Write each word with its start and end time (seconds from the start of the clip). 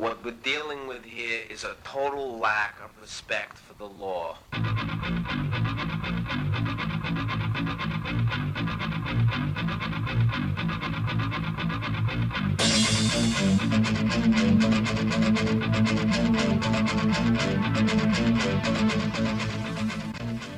What 0.00 0.24
we're 0.24 0.30
dealing 0.30 0.86
with 0.86 1.04
here 1.04 1.42
is 1.50 1.62
a 1.62 1.76
total 1.84 2.38
lack 2.38 2.80
of 2.82 2.88
respect 3.02 3.58
for 3.58 3.74
the 3.74 3.84
law. 3.84 4.38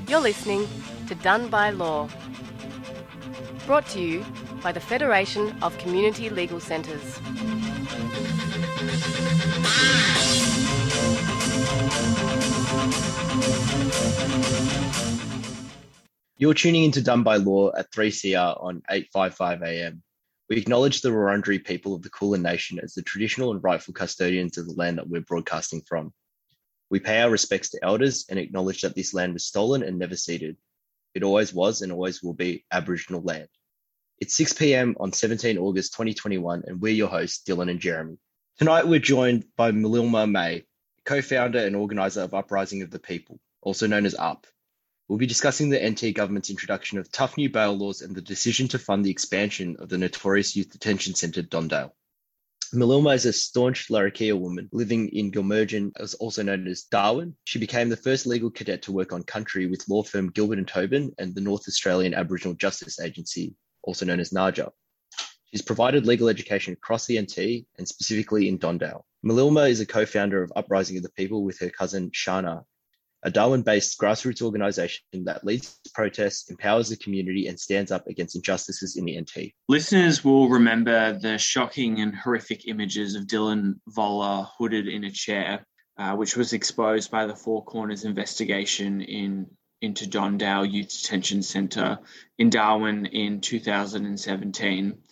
You're 0.07 0.21
listening 0.21 0.69
to 1.09 1.17
Done 1.17 1.49
by 1.49 1.71
Law. 1.71 2.09
Brought 3.67 3.89
to 3.89 4.01
you 4.01 4.25
by 4.63 4.71
the 4.71 4.79
Federation 4.79 5.61
of 5.63 5.77
Community 5.79 6.31
Legal 6.31 6.61
Centres. 6.61 7.19
You're 16.43 16.55
tuning 16.55 16.83
into 16.83 17.01
Done 17.01 17.23
by 17.23 17.37
Law 17.37 17.71
at 17.77 17.93
3CR 17.93 18.65
on 18.65 18.83
855 18.91 19.63
AM. 19.63 20.03
We 20.49 20.57
acknowledge 20.57 21.01
the 21.01 21.11
Wurundjeri 21.11 21.65
people 21.65 21.95
of 21.95 22.03
the 22.03 22.11
Kulin 22.11 22.43
Nation 22.43 22.81
as 22.83 22.95
the 22.95 23.03
traditional 23.03 23.53
and 23.53 23.63
rightful 23.63 23.95
custodians 23.95 24.59
of 24.59 24.67
the 24.67 24.75
land 24.75 24.99
that 24.99 25.09
we're 25.09 25.21
broadcasting 25.21 25.83
from. 25.87 26.13
We 26.91 26.99
pay 26.99 27.21
our 27.21 27.31
respects 27.31 27.71
to 27.71 27.85
elders 27.85 28.27
and 28.29 28.41
acknowledge 28.41 28.81
that 28.81 28.97
this 28.97 29.15
land 29.15 29.35
was 29.35 29.47
stolen 29.47 29.85
and 29.85 30.01
never 30.01 30.17
ceded. 30.17 30.57
It 31.15 31.23
always 31.23 31.55
was 31.55 31.81
and 31.81 31.93
always 31.93 32.25
will 32.25 32.35
be 32.35 32.65
Aboriginal 32.73 33.23
land. 33.23 33.49
It's 34.19 34.37
6 34.37 34.55
p.m. 34.55 34.97
on 34.99 35.13
17 35.13 35.59
August 35.59 35.93
2021, 35.93 36.65
and 36.67 36.81
we're 36.81 36.93
your 36.93 37.09
hosts, 37.09 37.49
Dylan 37.49 37.71
and 37.71 37.79
Jeremy. 37.79 38.19
Tonight, 38.59 38.87
we're 38.87 39.01
joined 39.01 39.47
by 39.57 39.73
Mililma 39.73 40.31
May, 40.31 40.65
co 41.07 41.23
founder 41.23 41.59
and 41.59 41.75
organizer 41.75 42.21
of 42.21 42.35
Uprising 42.35 42.83
of 42.83 42.91
the 42.91 42.99
People, 42.99 43.41
also 43.63 43.87
known 43.87 44.05
as 44.05 44.15
UP. 44.15 44.47
We'll 45.09 45.19
be 45.19 45.27
discussing 45.27 45.71
the 45.71 45.81
NT 45.81 46.15
government's 46.15 46.51
introduction 46.51 46.99
of 46.99 47.11
tough 47.11 47.39
new 47.39 47.49
bail 47.49 47.73
laws 47.73 48.03
and 48.03 48.15
the 48.15 48.21
decision 48.21 48.69
to 48.69 48.79
fund 48.79 49.05
the 49.05 49.11
expansion 49.11 49.77
of 49.79 49.89
the 49.89 49.97
notorious 49.97 50.55
youth 50.55 50.71
detention 50.71 51.15
centre, 51.15 51.43
Dondale. 51.43 51.93
Mililma 52.75 53.15
is 53.15 53.25
a 53.25 53.33
staunch 53.33 53.89
Larrakia 53.89 54.39
woman 54.39 54.69
living 54.71 55.09
in 55.09 55.33
Gulumoerrgin, 55.33 55.93
also 56.21 56.43
known 56.43 56.67
as 56.69 56.83
Darwin. 56.83 57.35
She 57.45 57.59
became 57.59 57.89
the 57.89 57.97
first 57.97 58.27
legal 58.27 58.51
cadet 58.51 58.83
to 58.83 58.93
work 58.93 59.15
on 59.15 59.23
country 59.23 59.67
with 59.67 59.89
law 59.89 60.03
firm 60.03 60.31
Gilbert 60.31 60.59
and 60.59 60.69
Tobin 60.69 61.15
and 61.19 61.35
the 61.35 61.41
North 61.41 61.67
Australian 61.69 62.13
Aboriginal 62.13 62.55
Justice 62.55 63.01
Agency, 63.01 63.55
also 63.83 64.05
known 64.05 64.21
as 64.21 64.31
NAAJA. 64.31 64.71
She's 65.53 65.61
provided 65.61 66.07
legal 66.07 66.31
education 66.31 66.73
across 66.73 67.07
the 67.07 67.21
NT 67.21 67.67
and 67.77 67.87
specifically 67.87 68.49
in 68.49 68.59
Dondale. 68.59 69.03
Mililma 69.23 69.69
is 69.69 69.81
a 69.81 69.87
co-founder 69.87 70.43
of 70.43 70.51
Uprising 70.57 70.97
of 70.97 71.03
the 71.03 71.11
People 71.11 71.45
with 71.45 71.59
her 71.61 71.69
cousin 71.69 72.11
Shana, 72.11 72.65
a 73.23 73.31
Darwin-based 73.31 73.99
grassroots 74.01 74.41
organisation 74.41 75.05
that 75.25 75.45
leads 75.45 75.79
protests, 75.93 76.51
empowers 76.51 76.89
the 76.89 76.97
community, 76.97 77.49
and 77.49 77.61
stands 77.61 77.93
up 77.93 78.07
against 78.07 78.35
injustices 78.35 78.97
in 78.97 79.05
the 79.05 79.21
NT. 79.21 79.53
Listeners 79.69 80.25
will 80.25 80.49
remember 80.49 81.19
the 81.19 81.37
shocking 81.37 82.01
and 82.01 82.15
horrific 82.15 82.67
images 82.67 83.15
of 83.15 83.25
Dylan 83.25 83.75
Voller 83.95 84.49
hooded 84.57 84.89
in 84.89 85.05
a 85.05 85.11
chair, 85.11 85.67
uh, 85.99 86.17
which 86.17 86.35
was 86.35 86.55
exposed 86.55 87.11
by 87.11 87.27
the 87.27 87.37
Four 87.37 87.63
Corners 87.63 88.05
investigation 88.05 89.03
in 89.03 89.49
into 89.83 90.07
Don 90.07 90.39
Dale 90.39 90.65
Youth 90.65 91.03
Detention 91.03 91.43
Centre 91.43 91.99
in 92.39 92.49
Darwin 92.49 93.05
in 93.05 93.41
2017. 93.41 95.03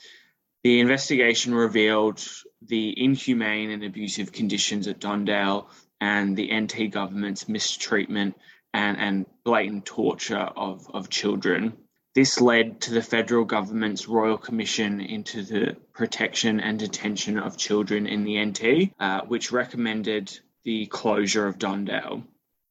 The 0.62 0.80
investigation 0.80 1.55
revealed 1.55 2.22
the 2.61 2.94
inhumane 3.03 3.70
and 3.70 3.83
abusive 3.83 4.33
conditions 4.33 4.89
at 4.89 5.00
Don 5.00 5.25
Dale 5.25 5.70
and 6.00 6.36
the 6.36 6.55
NT 6.55 6.91
government's 6.91 7.48
mistreatment 7.48 8.36
and, 8.75 8.98
and 8.98 9.27
blatant 9.44 9.86
torture 9.86 10.36
of, 10.38 10.86
of 10.92 11.08
children. 11.08 11.72
This 12.14 12.41
led 12.41 12.82
to 12.82 12.93
the 12.93 13.03
federal 13.03 13.44
government's 13.44 14.09
Royal 14.09 14.37
Commission 14.37 15.00
into 15.00 15.43
the 15.43 15.76
protection 15.93 16.60
and 16.60 16.78
detention 16.78 17.38
of 17.38 17.56
children 17.56 18.06
in 18.06 18.25
the 18.25 18.44
NT, 18.44 18.93
uh, 18.99 19.22
which 19.22 19.53
recommended 19.53 20.38
the 20.65 20.87
closure 20.87 21.47
of 21.47 21.59
Don 21.59 21.84
Dale. 21.84 22.25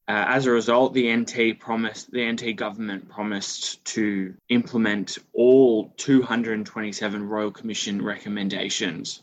Uh, 0.09 0.25
as 0.27 0.47
a 0.47 0.51
result, 0.51 0.95
the 0.95 1.15
NT 1.15 1.59
promised 1.59 2.09
the 2.09 2.31
NT 2.31 2.55
government 2.55 3.07
promised 3.09 3.85
to 3.85 4.33
implement 4.49 5.19
all 5.33 5.93
227 5.97 7.23
Royal 7.23 7.51
Commission 7.51 8.01
recommendations. 8.01 9.21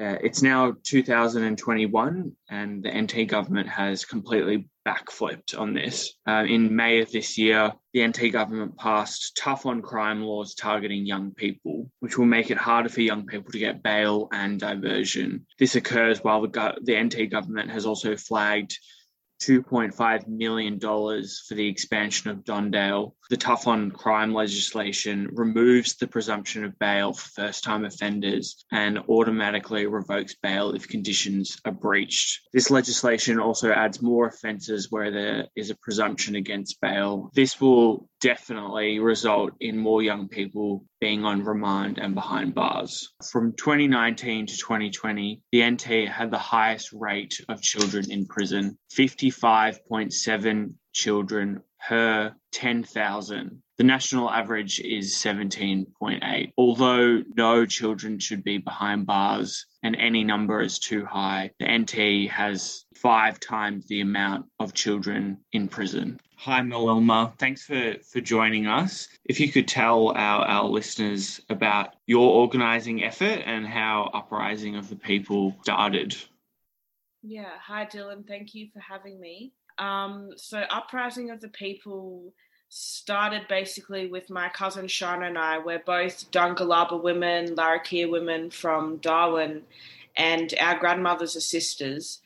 Uh, 0.00 0.18
it's 0.24 0.42
now 0.42 0.74
2021, 0.82 2.32
and 2.50 2.82
the 2.82 2.90
NT 2.90 3.28
government 3.28 3.68
has 3.68 4.04
completely 4.04 4.68
backflipped 4.84 5.56
on 5.56 5.72
this. 5.72 6.14
Uh, 6.26 6.44
in 6.48 6.74
May 6.74 7.00
of 7.00 7.12
this 7.12 7.38
year, 7.38 7.72
the 7.92 8.04
NT 8.04 8.32
government 8.32 8.76
passed 8.76 9.36
tough 9.36 9.66
on 9.66 9.82
crime 9.82 10.20
laws 10.20 10.56
targeting 10.56 11.06
young 11.06 11.30
people, 11.30 11.88
which 12.00 12.18
will 12.18 12.26
make 12.26 12.50
it 12.50 12.58
harder 12.58 12.88
for 12.88 13.02
young 13.02 13.24
people 13.24 13.52
to 13.52 13.58
get 13.60 13.84
bail 13.84 14.26
and 14.32 14.58
diversion. 14.58 15.46
This 15.60 15.76
occurs 15.76 16.24
while 16.24 16.42
the, 16.42 16.48
go- 16.48 16.78
the 16.82 17.00
NT 17.00 17.30
government 17.30 17.70
has 17.70 17.86
also 17.86 18.16
flagged 18.16 18.76
$2.5 19.46 20.28
million 20.28 20.80
for 20.80 21.54
the 21.54 21.68
expansion 21.68 22.30
of 22.30 22.44
Don 22.44 22.70
Dale. 22.70 23.14
The 23.30 23.36
tough 23.36 23.66
on 23.66 23.90
crime 23.90 24.32
legislation 24.32 25.28
removes 25.32 25.96
the 25.96 26.06
presumption 26.06 26.64
of 26.64 26.78
bail 26.78 27.12
for 27.12 27.28
first 27.30 27.64
time 27.64 27.84
offenders 27.84 28.64
and 28.70 28.98
automatically 29.08 29.86
revokes 29.86 30.34
bail 30.42 30.72
if 30.72 30.88
conditions 30.88 31.58
are 31.64 31.72
breached. 31.72 32.40
This 32.52 32.70
legislation 32.70 33.40
also 33.40 33.70
adds 33.70 34.02
more 34.02 34.26
offences 34.26 34.90
where 34.90 35.10
there 35.10 35.46
is 35.56 35.70
a 35.70 35.76
presumption 35.76 36.36
against 36.36 36.80
bail. 36.80 37.30
This 37.34 37.60
will 37.60 38.08
definitely 38.24 38.98
result 39.00 39.52
in 39.60 39.76
more 39.76 40.02
young 40.02 40.26
people 40.26 40.82
being 40.98 41.26
on 41.26 41.44
remand 41.44 41.98
and 41.98 42.14
behind 42.14 42.54
bars. 42.54 43.12
From 43.30 43.52
2019 43.52 44.46
to 44.46 44.56
2020, 44.56 45.42
the 45.52 45.70
NT 45.70 46.08
had 46.08 46.30
the 46.30 46.38
highest 46.38 46.90
rate 46.94 47.38
of 47.50 47.60
children 47.60 48.10
in 48.10 48.24
prison 48.24 48.78
55.7 48.96 50.72
children 50.94 51.60
per 51.86 52.34
10,000. 52.52 53.62
The 53.76 53.84
national 53.84 54.30
average 54.30 54.80
is 54.80 55.16
17.8. 55.16 56.52
Although 56.56 57.22
no 57.36 57.66
children 57.66 58.18
should 58.18 58.42
be 58.42 58.56
behind 58.56 59.04
bars 59.04 59.66
and 59.82 59.94
any 59.96 60.24
number 60.24 60.62
is 60.62 60.78
too 60.78 61.04
high, 61.04 61.50
the 61.58 61.66
NT 61.66 62.30
has 62.30 62.86
five 62.96 63.38
times 63.38 63.86
the 63.86 64.00
amount 64.00 64.46
of 64.58 64.72
children 64.72 65.44
in 65.52 65.68
prison. 65.68 66.18
Hi, 66.44 66.60
Mililma. 66.60 67.32
Thanks 67.38 67.64
for, 67.64 67.94
for 68.02 68.20
joining 68.20 68.66
us. 68.66 69.08
If 69.24 69.40
you 69.40 69.50
could 69.50 69.66
tell 69.66 70.10
our, 70.10 70.44
our 70.44 70.68
listeners 70.68 71.40
about 71.48 71.94
your 72.04 72.34
organising 72.34 73.02
effort 73.02 73.40
and 73.46 73.66
how 73.66 74.10
Uprising 74.12 74.76
of 74.76 74.90
the 74.90 74.96
People 74.96 75.56
started. 75.62 76.14
Yeah, 77.22 77.48
hi 77.58 77.86
Dylan. 77.86 78.28
Thank 78.28 78.54
you 78.54 78.68
for 78.74 78.80
having 78.80 79.18
me. 79.18 79.54
Um, 79.78 80.32
so, 80.36 80.58
Uprising 80.70 81.30
of 81.30 81.40
the 81.40 81.48
People 81.48 82.34
started 82.68 83.48
basically 83.48 84.08
with 84.08 84.28
my 84.28 84.50
cousin 84.50 84.84
Shana 84.84 85.28
and 85.28 85.38
I. 85.38 85.56
We're 85.56 85.78
both 85.78 86.30
Danggalaba 86.30 87.02
women, 87.02 87.56
Larrakia 87.56 88.10
women 88.10 88.50
from 88.50 88.98
Darwin, 88.98 89.62
and 90.14 90.52
our 90.60 90.78
grandmothers 90.78 91.36
are 91.36 91.40
sisters. 91.40 92.20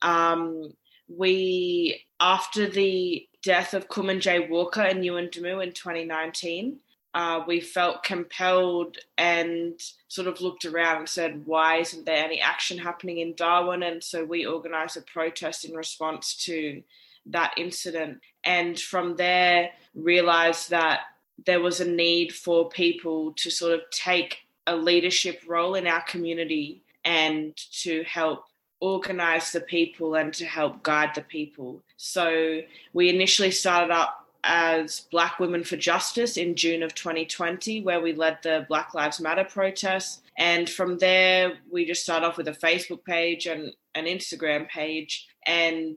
Um, 0.00 0.74
we, 1.08 2.04
after 2.20 2.68
the 2.68 3.26
death 3.44 3.74
of 3.74 3.88
Kumanjayi 3.88 4.48
Walker 4.48 4.80
and 4.80 5.04
Yuendumu 5.04 5.62
in 5.62 5.72
2019, 5.72 6.78
uh, 7.12 7.44
we 7.46 7.60
felt 7.60 8.02
compelled 8.02 8.96
and 9.16 9.80
sort 10.08 10.26
of 10.26 10.40
looked 10.40 10.64
around 10.64 10.98
and 10.98 11.08
said, 11.08 11.46
why 11.46 11.76
isn't 11.76 12.06
there 12.06 12.24
any 12.24 12.40
action 12.40 12.78
happening 12.78 13.18
in 13.18 13.34
Darwin? 13.34 13.84
And 13.84 14.02
so 14.02 14.24
we 14.24 14.46
organised 14.46 14.96
a 14.96 15.02
protest 15.02 15.64
in 15.64 15.74
response 15.74 16.34
to 16.46 16.82
that 17.26 17.54
incident. 17.56 18.20
And 18.42 18.80
from 18.80 19.16
there, 19.16 19.70
realized 19.94 20.70
that 20.70 21.00
there 21.46 21.60
was 21.60 21.80
a 21.80 21.88
need 21.88 22.32
for 22.32 22.68
people 22.68 23.32
to 23.34 23.50
sort 23.50 23.74
of 23.74 23.80
take 23.90 24.38
a 24.66 24.74
leadership 24.74 25.42
role 25.46 25.74
in 25.74 25.86
our 25.86 26.02
community 26.02 26.82
and 27.04 27.56
to 27.82 28.02
help 28.04 28.46
organize 28.84 29.50
the 29.50 29.62
people 29.62 30.14
and 30.14 30.34
to 30.34 30.44
help 30.44 30.82
guide 30.82 31.14
the 31.14 31.22
people. 31.22 31.82
So 31.96 32.60
we 32.92 33.08
initially 33.08 33.50
started 33.50 33.90
up 33.90 34.28
as 34.44 35.06
Black 35.10 35.40
Women 35.40 35.64
for 35.64 35.78
Justice 35.78 36.36
in 36.36 36.54
June 36.54 36.82
of 36.82 36.94
2020, 36.94 37.80
where 37.80 38.02
we 38.02 38.12
led 38.12 38.40
the 38.42 38.66
Black 38.68 38.92
Lives 38.92 39.22
Matter 39.22 39.44
protests. 39.44 40.20
And 40.36 40.68
from 40.68 40.98
there, 40.98 41.54
we 41.70 41.86
just 41.86 42.02
started 42.02 42.26
off 42.26 42.36
with 42.36 42.48
a 42.48 42.52
Facebook 42.52 43.02
page 43.06 43.46
and 43.46 43.72
an 43.94 44.04
Instagram 44.04 44.68
page. 44.68 45.28
And 45.46 45.96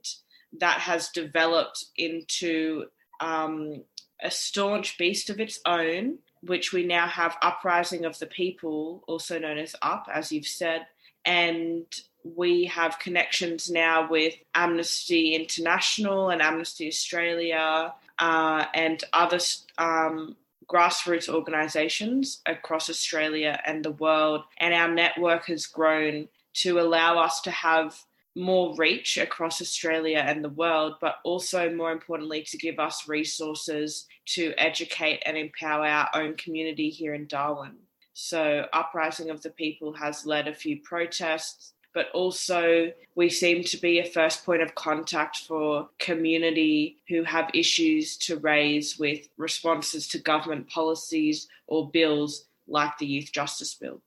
that 0.58 0.80
has 0.80 1.10
developed 1.10 1.88
into 1.98 2.86
um, 3.20 3.84
a 4.24 4.32
staunch 4.32 4.98
beast 4.98 5.30
of 5.30 5.42
its 5.42 5.60
own, 5.66 6.20
which 6.42 6.72
we 6.72 6.86
now 6.86 7.06
have 7.06 7.36
Uprising 7.42 8.06
of 8.06 8.18
the 8.18 8.28
People, 8.28 9.04
also 9.10 9.38
known 9.40 9.58
as 9.58 9.76
UP, 9.82 10.08
as 10.14 10.32
you've 10.32 10.48
said. 10.48 10.88
And 11.26 11.86
we 12.36 12.66
have 12.66 13.00
connections 13.00 13.70
now 13.70 14.10
with 14.10 14.34
Amnesty 14.56 15.36
International 15.36 16.30
and 16.30 16.42
Amnesty 16.42 16.88
Australia 16.88 17.94
uh, 18.20 18.66
and 18.74 19.04
other 19.14 19.40
um, 19.78 20.36
grassroots 20.68 21.30
organisations 21.30 22.42
across 22.46 22.90
Australia 22.90 23.60
and 23.66 23.84
the 23.84 23.92
world. 23.92 24.44
And 24.58 24.74
our 24.74 24.94
network 24.94 25.46
has 25.46 25.66
grown 25.66 26.28
to 26.56 26.80
allow 26.80 27.20
us 27.20 27.42
to 27.42 27.52
have 27.52 27.98
more 28.36 28.76
reach 28.76 29.18
across 29.18 29.62
Australia 29.62 30.24
and 30.26 30.44
the 30.44 30.50
world, 30.50 30.94
but 31.02 31.16
also 31.24 31.74
more 31.74 31.92
importantly, 31.92 32.44
to 32.44 32.58
give 32.58 32.80
us 32.80 33.08
resources 33.08 34.06
to 34.26 34.54
educate 34.58 35.24
and 35.26 35.36
empower 35.36 35.86
our 35.86 36.10
own 36.14 36.36
community 36.36 36.90
here 36.90 37.14
in 37.14 37.28
Darwin. 37.28 37.76
So, 38.14 38.66
Uprising 38.74 39.30
of 39.30 39.42
the 39.42 39.50
People 39.50 39.94
has 39.94 40.26
led 40.26 40.48
a 40.48 40.54
few 40.54 40.82
protests, 40.82 41.74
but 41.98 42.12
also 42.12 42.92
we 43.16 43.28
seem 43.28 43.64
to 43.64 43.76
be 43.76 43.98
a 43.98 44.06
first 44.06 44.46
point 44.46 44.62
of 44.62 44.76
contact 44.76 45.38
for 45.48 45.90
community 45.98 47.00
who 47.10 47.24
have 47.24 47.50
issues 47.56 48.18
to 48.18 48.38
raise 48.38 49.00
with 49.00 49.28
responses 49.36 50.08
to 50.08 50.20
government 50.20 50.70
policies 50.70 51.48
or 51.66 51.90
bills 51.90 52.46
like 52.68 52.96
the 53.00 53.08
Youth 53.08 53.32
Justice 53.32 53.74
Bill. 53.74 54.00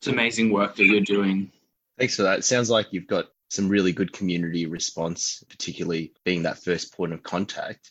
It's 0.00 0.06
amazing 0.06 0.50
work 0.50 0.76
that 0.76 0.86
you're 0.86 1.02
doing. 1.02 1.52
Thanks 1.98 2.16
for 2.16 2.22
that. 2.22 2.38
It 2.38 2.46
sounds 2.46 2.70
like 2.70 2.86
you've 2.90 3.06
got 3.06 3.26
some 3.50 3.68
really 3.68 3.92
good 3.92 4.14
community 4.14 4.64
response, 4.64 5.44
particularly 5.50 6.14
being 6.24 6.44
that 6.44 6.64
first 6.64 6.96
point 6.96 7.12
of 7.12 7.22
contact. 7.22 7.90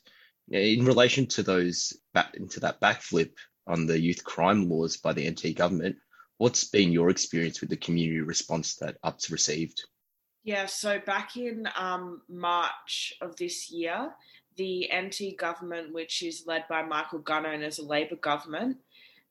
In 0.49 0.85
relation 0.85 1.27
to 1.27 1.43
those 1.43 1.95
back 2.15 2.33
into 2.33 2.61
that 2.61 2.81
backflip 2.81 3.33
on 3.67 3.85
the 3.85 3.99
youth 3.99 4.23
crime 4.23 4.67
laws 4.67 4.97
by 4.97 5.13
the 5.13 5.29
NT 5.29 5.55
government, 5.55 5.97
what's 6.37 6.65
been 6.65 6.91
your 6.91 7.09
experience 7.09 7.61
with 7.61 7.69
the 7.69 7.77
community 7.77 8.21
response 8.21 8.75
that 8.75 8.97
UP's 9.03 9.31
received? 9.31 9.83
Yeah, 10.43 10.67
so 10.67 10.99
back 10.99 11.37
in 11.37 11.67
um, 11.75 12.21
March 12.29 13.13
of 13.21 13.35
this 13.35 13.71
year, 13.71 14.11
the 14.57 14.89
NT 14.93 15.37
government, 15.37 15.93
which 15.93 16.21
is 16.21 16.45
led 16.45 16.65
by 16.69 16.83
Michael 16.83 17.19
Gunner 17.19 17.51
and 17.51 17.63
is 17.63 17.79
a 17.79 17.85
Labor 17.85 18.15
government, 18.15 18.77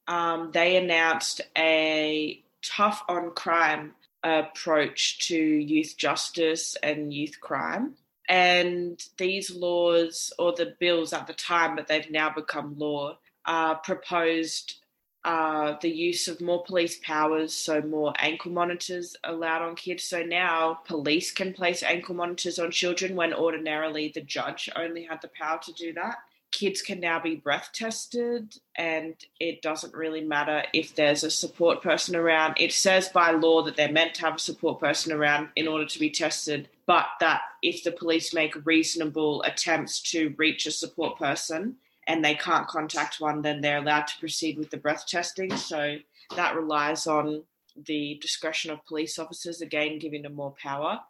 um, 0.08 0.50
they 0.52 0.76
announced 0.76 1.40
a 1.56 2.42
tough 2.62 3.02
on 3.08 3.30
crime 3.30 3.94
approach 4.22 5.28
to 5.28 5.36
youth 5.36 5.94
justice 5.96 6.76
and 6.82 7.12
youth 7.12 7.40
crime. 7.40 7.94
And 8.28 9.02
these 9.18 9.54
laws, 9.54 10.32
or 10.38 10.52
the 10.52 10.74
bills 10.80 11.12
at 11.12 11.26
the 11.26 11.34
time, 11.34 11.76
but 11.76 11.86
they've 11.86 12.10
now 12.10 12.30
become 12.30 12.78
law, 12.78 13.18
uh, 13.44 13.74
proposed 13.76 14.83
uh, 15.24 15.76
the 15.80 15.90
use 15.90 16.28
of 16.28 16.40
more 16.40 16.62
police 16.64 16.98
powers, 17.02 17.54
so 17.54 17.80
more 17.80 18.12
ankle 18.18 18.52
monitors 18.52 19.16
allowed 19.24 19.62
on 19.62 19.74
kids. 19.74 20.04
So 20.04 20.22
now 20.22 20.80
police 20.84 21.32
can 21.32 21.52
place 21.52 21.82
ankle 21.82 22.14
monitors 22.14 22.58
on 22.58 22.70
children 22.70 23.16
when 23.16 23.32
ordinarily 23.32 24.12
the 24.14 24.20
judge 24.20 24.68
only 24.76 25.04
had 25.04 25.22
the 25.22 25.28
power 25.28 25.58
to 25.64 25.72
do 25.72 25.92
that 25.94 26.18
kids 26.54 26.80
can 26.80 27.00
now 27.00 27.18
be 27.18 27.34
breath 27.34 27.70
tested 27.72 28.56
and 28.76 29.14
it 29.40 29.60
doesn't 29.60 29.92
really 29.92 30.20
matter 30.20 30.62
if 30.72 30.94
there's 30.94 31.24
a 31.24 31.30
support 31.30 31.82
person 31.82 32.14
around. 32.14 32.54
It 32.60 32.72
says 32.72 33.08
by 33.08 33.32
law 33.32 33.62
that 33.64 33.76
they're 33.76 33.90
meant 33.90 34.14
to 34.14 34.20
have 34.22 34.36
a 34.36 34.38
support 34.38 34.78
person 34.78 35.12
around 35.12 35.48
in 35.56 35.66
order 35.66 35.84
to 35.84 35.98
be 35.98 36.10
tested, 36.10 36.68
but 36.86 37.06
that 37.18 37.40
if 37.60 37.82
the 37.82 37.90
police 37.90 38.32
make 38.32 38.64
reasonable 38.64 39.42
attempts 39.42 40.00
to 40.12 40.32
reach 40.38 40.66
a 40.66 40.70
support 40.70 41.18
person 41.18 41.76
and 42.06 42.24
they 42.24 42.34
can't 42.34 42.66
contact 42.66 43.20
one, 43.20 43.42
then 43.42 43.60
they're 43.60 43.78
allowed 43.78 44.06
to 44.08 44.18
proceed 44.18 44.58
with 44.58 44.70
the 44.70 44.76
breath 44.76 45.06
testing. 45.06 45.56
So 45.56 45.96
that 46.36 46.54
relies 46.54 47.06
on 47.06 47.42
the 47.86 48.18
discretion 48.20 48.70
of 48.70 48.84
police 48.86 49.18
officers, 49.18 49.60
again, 49.60 49.98
giving 49.98 50.22
them 50.22 50.34
more 50.34 50.54
power. 50.62 51.00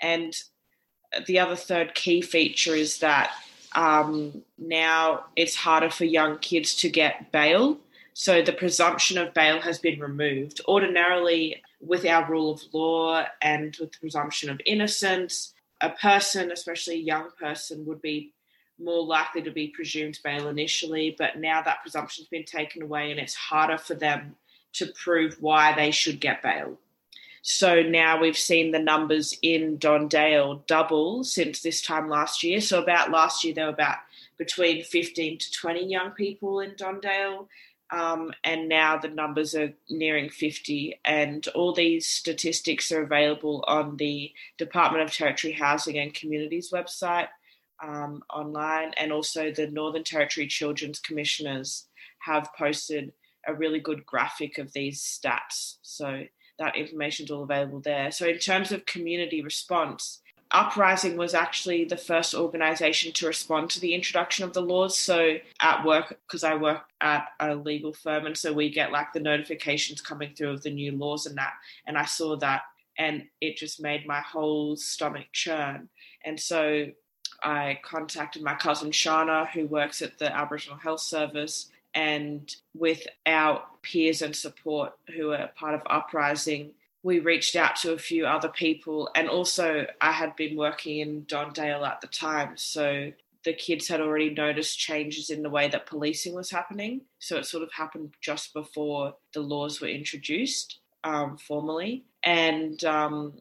And 0.00 0.34
the 1.26 1.38
other 1.38 1.56
third 1.56 1.94
key 1.94 2.20
feature 2.20 2.74
is 2.74 2.98
that 2.98 3.32
um, 3.74 4.42
now 4.56 5.24
it's 5.36 5.54
harder 5.54 5.90
for 5.90 6.04
young 6.04 6.38
kids 6.38 6.74
to 6.76 6.88
get 6.88 7.32
bail. 7.32 7.78
So 8.14 8.42
the 8.42 8.52
presumption 8.52 9.18
of 9.18 9.34
bail 9.34 9.60
has 9.60 9.78
been 9.78 10.00
removed. 10.00 10.60
Ordinarily, 10.66 11.62
with 11.80 12.04
our 12.04 12.28
rule 12.28 12.52
of 12.52 12.62
law 12.72 13.24
and 13.42 13.76
with 13.78 13.92
the 13.92 13.98
presumption 13.98 14.50
of 14.50 14.60
innocence, 14.66 15.54
a 15.80 15.90
person, 15.90 16.50
especially 16.50 16.94
a 16.94 16.98
young 16.98 17.28
person, 17.38 17.86
would 17.86 18.02
be 18.02 18.32
more 18.78 19.04
likely 19.04 19.42
to 19.42 19.50
be 19.50 19.68
presumed 19.68 20.18
bail 20.22 20.48
initially. 20.48 21.14
But 21.16 21.38
now 21.38 21.62
that 21.62 21.82
presumption's 21.82 22.28
been 22.28 22.44
taken 22.44 22.82
away 22.82 23.10
and 23.10 23.20
it's 23.20 23.34
harder 23.34 23.78
for 23.78 23.94
them 23.94 24.36
to 24.74 24.86
prove 24.86 25.36
why 25.40 25.74
they 25.74 25.90
should 25.90 26.20
get 26.20 26.42
bail. 26.42 26.78
So 27.42 27.82
now 27.82 28.20
we've 28.20 28.36
seen 28.36 28.72
the 28.72 28.78
numbers 28.78 29.36
in 29.42 29.78
Don 29.78 30.08
Dale 30.08 30.62
double 30.66 31.24
since 31.24 31.62
this 31.62 31.80
time 31.80 32.08
last 32.08 32.42
year. 32.42 32.60
So 32.60 32.82
about 32.82 33.10
last 33.10 33.44
year, 33.44 33.54
there 33.54 33.66
were 33.66 33.72
about 33.72 33.98
between 34.36 34.84
15 34.84 35.38
to 35.38 35.52
20 35.52 35.86
young 35.86 36.10
people 36.10 36.60
in 36.60 36.74
Don 36.76 37.00
Dale. 37.00 37.48
Um, 37.90 38.32
and 38.44 38.68
now 38.68 38.98
the 38.98 39.08
numbers 39.08 39.54
are 39.54 39.72
nearing 39.88 40.28
50. 40.28 41.00
And 41.04 41.46
all 41.54 41.72
these 41.72 42.06
statistics 42.06 42.92
are 42.92 43.02
available 43.02 43.64
on 43.66 43.96
the 43.96 44.32
Department 44.58 45.04
of 45.04 45.14
Territory 45.14 45.54
Housing 45.54 45.98
and 45.98 46.12
Communities 46.12 46.70
website 46.70 47.28
um, 47.82 48.22
online. 48.32 48.92
And 48.96 49.12
also 49.12 49.50
the 49.50 49.68
Northern 49.68 50.04
Territory 50.04 50.46
Children's 50.46 50.98
Commissioners 50.98 51.86
have 52.20 52.50
posted 52.56 53.12
a 53.46 53.54
really 53.54 53.80
good 53.80 54.04
graphic 54.04 54.58
of 54.58 54.72
these 54.72 55.02
stats. 55.02 55.76
So 55.82 56.24
that 56.58 56.76
information 56.76 57.24
is 57.24 57.30
all 57.30 57.44
available 57.44 57.80
there. 57.80 58.10
So, 58.10 58.26
in 58.26 58.38
terms 58.38 58.72
of 58.72 58.84
community 58.84 59.42
response, 59.42 60.20
Uprising 60.50 61.18
was 61.18 61.34
actually 61.34 61.84
the 61.84 61.96
first 61.98 62.34
organisation 62.34 63.12
to 63.12 63.26
respond 63.26 63.68
to 63.68 63.80
the 63.80 63.92
introduction 63.92 64.46
of 64.46 64.54
the 64.54 64.62
laws. 64.62 64.98
So, 64.98 65.36
at 65.60 65.84
work, 65.84 66.18
because 66.26 66.42
I 66.42 66.54
work 66.54 66.84
at 67.02 67.28
a 67.38 67.54
legal 67.54 67.92
firm, 67.92 68.24
and 68.24 68.36
so 68.36 68.54
we 68.54 68.70
get 68.70 68.90
like 68.90 69.12
the 69.12 69.20
notifications 69.20 70.00
coming 70.00 70.34
through 70.34 70.52
of 70.52 70.62
the 70.62 70.70
new 70.70 70.92
laws 70.92 71.26
and 71.26 71.36
that, 71.36 71.52
and 71.86 71.98
I 71.98 72.06
saw 72.06 72.36
that, 72.38 72.62
and 72.96 73.24
it 73.42 73.58
just 73.58 73.82
made 73.82 74.06
my 74.06 74.20
whole 74.20 74.74
stomach 74.76 75.26
churn. 75.32 75.90
And 76.24 76.40
so, 76.40 76.86
I 77.42 77.80
contacted 77.82 78.42
my 78.42 78.54
cousin 78.54 78.90
Shana, 78.90 79.48
who 79.48 79.66
works 79.66 80.02
at 80.02 80.18
the 80.18 80.34
Aboriginal 80.34 80.78
Health 80.78 81.00
Service, 81.00 81.70
and 81.94 82.54
with 82.74 83.06
our 83.26 83.64
peers 83.82 84.22
and 84.22 84.34
support 84.34 84.92
who 85.16 85.32
are 85.32 85.50
part 85.56 85.74
of 85.74 85.82
Uprising, 85.86 86.72
we 87.02 87.20
reached 87.20 87.56
out 87.56 87.76
to 87.76 87.92
a 87.92 87.98
few 87.98 88.26
other 88.26 88.48
people. 88.48 89.08
And 89.14 89.28
also, 89.28 89.86
I 90.00 90.12
had 90.12 90.36
been 90.36 90.56
working 90.56 90.98
in 90.98 91.24
Don 91.24 91.52
Dale 91.52 91.84
at 91.84 92.00
the 92.00 92.06
time. 92.08 92.56
So 92.56 93.12
the 93.44 93.52
kids 93.52 93.88
had 93.88 94.00
already 94.00 94.30
noticed 94.30 94.78
changes 94.78 95.30
in 95.30 95.42
the 95.42 95.50
way 95.50 95.68
that 95.68 95.86
policing 95.86 96.34
was 96.34 96.50
happening. 96.50 97.02
So 97.18 97.36
it 97.36 97.46
sort 97.46 97.62
of 97.62 97.72
happened 97.72 98.14
just 98.20 98.52
before 98.52 99.14
the 99.32 99.40
laws 99.40 99.80
were 99.80 99.88
introduced 99.88 100.80
um, 101.04 101.38
formally. 101.38 102.04
And 102.24 102.82
um, 102.84 103.34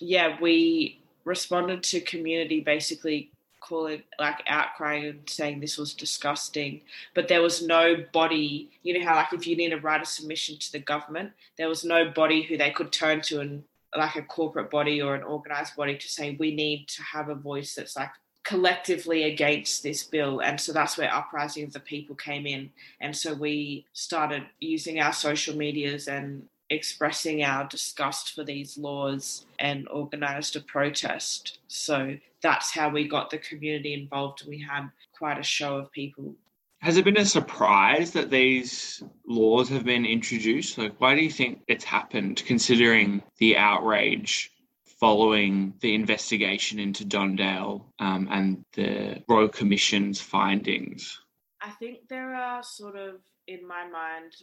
yeah, 0.00 0.36
we 0.40 1.00
responded 1.24 1.82
to 1.84 2.00
community 2.00 2.60
basically 2.60 3.30
calling 3.64 4.02
like 4.20 4.44
outcrying 4.46 5.10
and 5.10 5.28
saying 5.28 5.58
this 5.58 5.78
was 5.78 5.94
disgusting 5.94 6.80
but 7.14 7.28
there 7.28 7.42
was 7.42 7.62
no 7.62 7.96
body 8.12 8.70
you 8.82 8.96
know 8.96 9.04
how 9.04 9.14
like 9.16 9.32
if 9.32 9.46
you 9.46 9.56
need 9.56 9.70
to 9.70 9.80
write 9.80 10.02
a 10.02 10.06
submission 10.06 10.56
to 10.58 10.70
the 10.72 10.78
government 10.78 11.32
there 11.56 11.68
was 11.68 11.84
no 11.84 12.10
body 12.10 12.42
who 12.42 12.56
they 12.58 12.70
could 12.70 12.92
turn 12.92 13.20
to 13.20 13.40
and 13.40 13.64
like 13.96 14.16
a 14.16 14.22
corporate 14.22 14.70
body 14.70 15.00
or 15.00 15.14
an 15.14 15.22
organized 15.22 15.74
body 15.76 15.96
to 15.96 16.08
say 16.08 16.36
we 16.38 16.54
need 16.54 16.86
to 16.86 17.02
have 17.02 17.28
a 17.28 17.34
voice 17.34 17.74
that's 17.74 17.96
like 17.96 18.10
collectively 18.42 19.22
against 19.22 19.82
this 19.82 20.02
bill 20.02 20.40
and 20.40 20.60
so 20.60 20.70
that's 20.70 20.98
where 20.98 21.12
uprising 21.12 21.64
of 21.64 21.72
the 21.72 21.80
people 21.80 22.14
came 22.14 22.46
in 22.46 22.70
and 23.00 23.16
so 23.16 23.32
we 23.32 23.86
started 23.94 24.44
using 24.60 25.00
our 25.00 25.12
social 25.12 25.56
medias 25.56 26.06
and 26.06 26.46
expressing 26.70 27.42
our 27.42 27.66
disgust 27.68 28.34
for 28.34 28.44
these 28.44 28.78
laws 28.78 29.46
and 29.58 29.88
organised 29.88 30.56
a 30.56 30.60
protest. 30.60 31.58
So 31.68 32.16
that's 32.44 32.70
how 32.70 32.90
we 32.90 33.08
got 33.08 33.30
the 33.30 33.38
community 33.38 33.94
involved. 33.94 34.46
We 34.46 34.60
had 34.60 34.90
quite 35.16 35.38
a 35.38 35.42
show 35.42 35.78
of 35.78 35.90
people. 35.90 36.36
Has 36.80 36.98
it 36.98 37.04
been 37.06 37.16
a 37.16 37.24
surprise 37.24 38.10
that 38.10 38.30
these 38.30 39.02
laws 39.26 39.70
have 39.70 39.84
been 39.86 40.04
introduced? 40.04 40.76
Like, 40.76 41.00
why 41.00 41.14
do 41.14 41.22
you 41.22 41.30
think 41.30 41.62
it's 41.66 41.84
happened, 41.84 42.42
considering 42.44 43.22
the 43.38 43.56
outrage 43.56 44.50
following 45.00 45.72
the 45.80 45.94
investigation 45.94 46.78
into 46.78 47.06
Don 47.06 47.34
Dale 47.34 47.90
um, 47.98 48.28
and 48.30 48.64
the 48.74 49.22
Royal 49.26 49.48
Commission's 49.48 50.20
findings? 50.20 51.18
I 51.62 51.70
think 51.70 52.08
there 52.10 52.34
are 52.34 52.62
sort 52.62 52.96
of, 52.96 53.14
in 53.48 53.66
my 53.66 53.88
mind, 53.88 54.34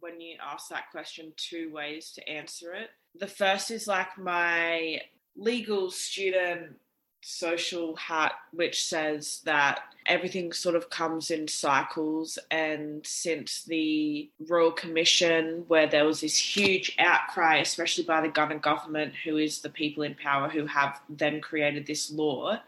when 0.00 0.20
you 0.20 0.36
ask 0.44 0.68
that 0.70 0.90
question 0.90 1.32
two 1.36 1.70
ways 1.72 2.10
to 2.16 2.28
answer 2.28 2.74
it. 2.74 2.90
The 3.14 3.28
first 3.28 3.70
is 3.70 3.86
like 3.86 4.18
my 4.18 5.02
legal 5.36 5.92
student 5.92 6.76
social 7.22 7.94
hat 7.96 8.32
which 8.52 8.84
says 8.84 9.42
that 9.44 9.80
everything 10.06 10.52
sort 10.52 10.74
of 10.74 10.88
comes 10.88 11.30
in 11.30 11.46
cycles 11.46 12.38
and 12.50 13.06
since 13.06 13.64
the 13.64 14.28
royal 14.48 14.72
commission 14.72 15.64
where 15.68 15.86
there 15.86 16.06
was 16.06 16.22
this 16.22 16.38
huge 16.38 16.96
outcry 16.98 17.58
especially 17.58 18.04
by 18.04 18.20
the 18.20 18.28
gunner 18.28 18.58
government 18.58 19.12
who 19.24 19.36
is 19.36 19.60
the 19.60 19.68
people 19.68 20.02
in 20.02 20.14
power 20.14 20.48
who 20.48 20.64
have 20.64 21.00
then 21.10 21.40
created 21.40 21.86
this 21.86 22.10
law 22.10 22.58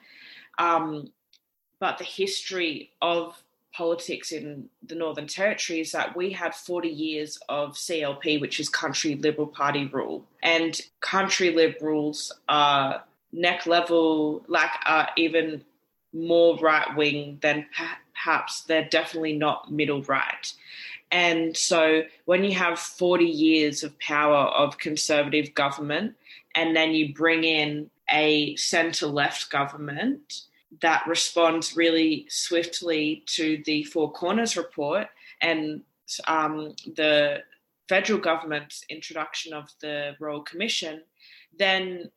um, 0.59 1.11
but 1.81 1.99
the 1.99 2.05
history 2.05 2.91
of 3.01 3.43
politics 3.73 4.33
in 4.33 4.69
the 4.87 4.95
Northern 4.95 5.27
Territory 5.27 5.81
is 5.81 5.93
that 5.93 6.15
we 6.15 6.31
had 6.31 6.55
40 6.55 6.89
years 6.89 7.39
of 7.49 7.73
CLP, 7.73 8.41
which 8.41 8.61
is 8.61 8.69
Country 8.69 9.15
Liberal 9.15 9.47
Party 9.47 9.87
rule. 9.87 10.25
And 10.43 10.79
country 11.01 11.55
liberals 11.55 12.33
are 12.49 13.03
neck 13.33 13.67
level, 13.67 14.45
like 14.49 14.71
are 14.87 15.09
even 15.17 15.65
more 16.13 16.59
right 16.59 16.95
wing 16.97 17.39
than 17.43 17.67
perhaps 18.15 18.63
they're 18.63 18.89
definitely 18.89 19.33
not 19.33 19.73
middle 19.73 20.03
right. 20.03 20.53
And 21.11 21.57
so 21.57 22.03
when 22.25 22.45
you 22.45 22.55
have 22.55 22.79
40 22.79 23.25
years 23.25 23.83
of 23.83 23.99
power 23.99 24.47
of 24.47 24.79
conservative 24.79 25.55
government 25.55 26.15
and 26.55 26.75
then 26.75 26.93
you 26.93 27.15
bring 27.15 27.45
in 27.45 27.91
a 28.11 28.57
centre 28.57 29.07
left 29.07 29.51
government, 29.51 30.43
that 30.81 31.07
responds 31.07 31.77
really 31.77 32.27
swiftly 32.31 33.23
to 33.27 33.63
the 33.67 33.85
Four 33.85 34.11
Corners 34.13 34.57
report 34.57 35.09
and 35.43 35.83
um, 36.27 36.75
the 36.97 37.43
federal 37.89 38.19
government's 38.19 38.85
introduction 38.89 39.53
of 39.53 39.69
the 39.81 40.17
Royal 40.19 40.41
Commission, 40.41 41.03
then 41.59 42.11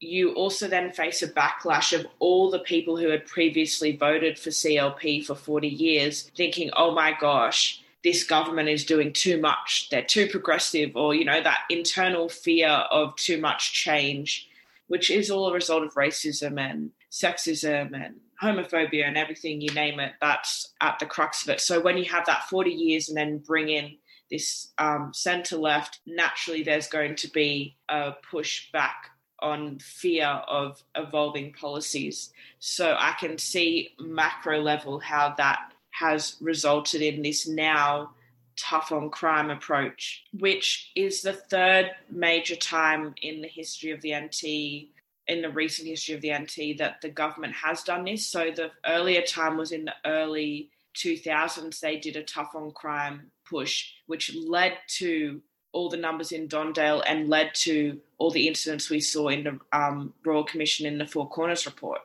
you 0.00 0.32
also 0.34 0.68
then 0.68 0.92
face 0.92 1.22
a 1.22 1.28
backlash 1.28 1.98
of 1.98 2.06
all 2.18 2.50
the 2.50 2.60
people 2.60 2.96
who 2.96 3.08
had 3.08 3.26
previously 3.26 3.96
voted 3.96 4.38
for 4.38 4.50
CLP 4.50 5.24
for 5.24 5.34
40 5.34 5.68
years 5.68 6.30
thinking, 6.36 6.70
oh 6.76 6.94
my 6.94 7.16
gosh, 7.20 7.82
this 8.04 8.22
government 8.22 8.68
is 8.68 8.84
doing 8.84 9.12
too 9.12 9.40
much. 9.40 9.88
They're 9.90 10.02
too 10.02 10.28
progressive, 10.28 10.92
or, 10.94 11.14
you 11.14 11.24
know, 11.24 11.42
that 11.42 11.60
internal 11.68 12.28
fear 12.28 12.68
of 12.68 13.16
too 13.16 13.40
much 13.40 13.72
change, 13.72 14.48
which 14.86 15.10
is 15.10 15.30
all 15.30 15.48
a 15.48 15.52
result 15.52 15.82
of 15.82 15.94
racism 15.94 16.60
and 16.60 16.90
sexism 17.10 17.92
and 17.94 18.16
homophobia 18.40 19.04
and 19.04 19.16
everything 19.16 19.60
you 19.60 19.70
name 19.70 19.98
it 19.98 20.12
that's 20.20 20.72
at 20.80 20.98
the 21.00 21.06
crux 21.06 21.42
of 21.42 21.48
it 21.48 21.60
so 21.60 21.80
when 21.80 21.96
you 21.96 22.04
have 22.04 22.24
that 22.26 22.44
40 22.44 22.70
years 22.70 23.08
and 23.08 23.16
then 23.16 23.38
bring 23.38 23.68
in 23.68 23.96
this 24.30 24.68
um, 24.78 25.10
centre 25.12 25.56
left 25.56 25.98
naturally 26.06 26.62
there's 26.62 26.86
going 26.86 27.16
to 27.16 27.28
be 27.28 27.76
a 27.88 28.12
push 28.30 28.70
back 28.70 29.10
on 29.40 29.78
fear 29.78 30.26
of 30.26 30.82
evolving 30.94 31.52
policies 31.52 32.32
so 32.58 32.96
i 32.98 33.12
can 33.18 33.38
see 33.38 33.90
macro 33.98 34.60
level 34.60 34.98
how 34.98 35.34
that 35.36 35.72
has 35.90 36.36
resulted 36.40 37.02
in 37.02 37.22
this 37.22 37.46
now 37.46 38.10
tough 38.56 38.90
on 38.90 39.08
crime 39.08 39.50
approach 39.50 40.24
which 40.38 40.90
is 40.96 41.22
the 41.22 41.32
third 41.32 41.90
major 42.10 42.56
time 42.56 43.14
in 43.22 43.40
the 43.40 43.48
history 43.48 43.90
of 43.92 44.00
the 44.02 44.12
nt 44.12 44.90
in 45.28 45.42
the 45.42 45.50
recent 45.50 45.86
history 45.86 46.14
of 46.14 46.22
the 46.22 46.32
NT 46.32 46.78
that 46.78 47.00
the 47.02 47.10
government 47.10 47.54
has 47.54 47.82
done 47.82 48.04
this. 48.04 48.26
So 48.26 48.50
the 48.50 48.70
earlier 48.86 49.22
time 49.22 49.56
was 49.56 49.72
in 49.72 49.84
the 49.84 49.94
early 50.04 50.70
2000s. 50.96 51.78
They 51.80 51.98
did 51.98 52.16
a 52.16 52.22
tough 52.22 52.54
on 52.54 52.72
crime 52.72 53.30
push, 53.48 53.92
which 54.06 54.34
led 54.34 54.78
to 54.98 55.40
all 55.72 55.88
the 55.88 55.96
numbers 55.96 56.32
in 56.32 56.48
Don 56.48 56.72
Dale 56.72 57.02
and 57.06 57.28
led 57.28 57.54
to 57.56 58.00
all 58.18 58.30
the 58.30 58.48
incidents 58.48 58.90
we 58.90 59.00
saw 59.00 59.28
in 59.28 59.44
the 59.44 59.60
um, 59.72 60.12
Royal 60.24 60.44
Commission 60.44 60.86
in 60.86 60.98
the 60.98 61.06
Four 61.06 61.28
Corners 61.28 61.66
report. 61.66 62.00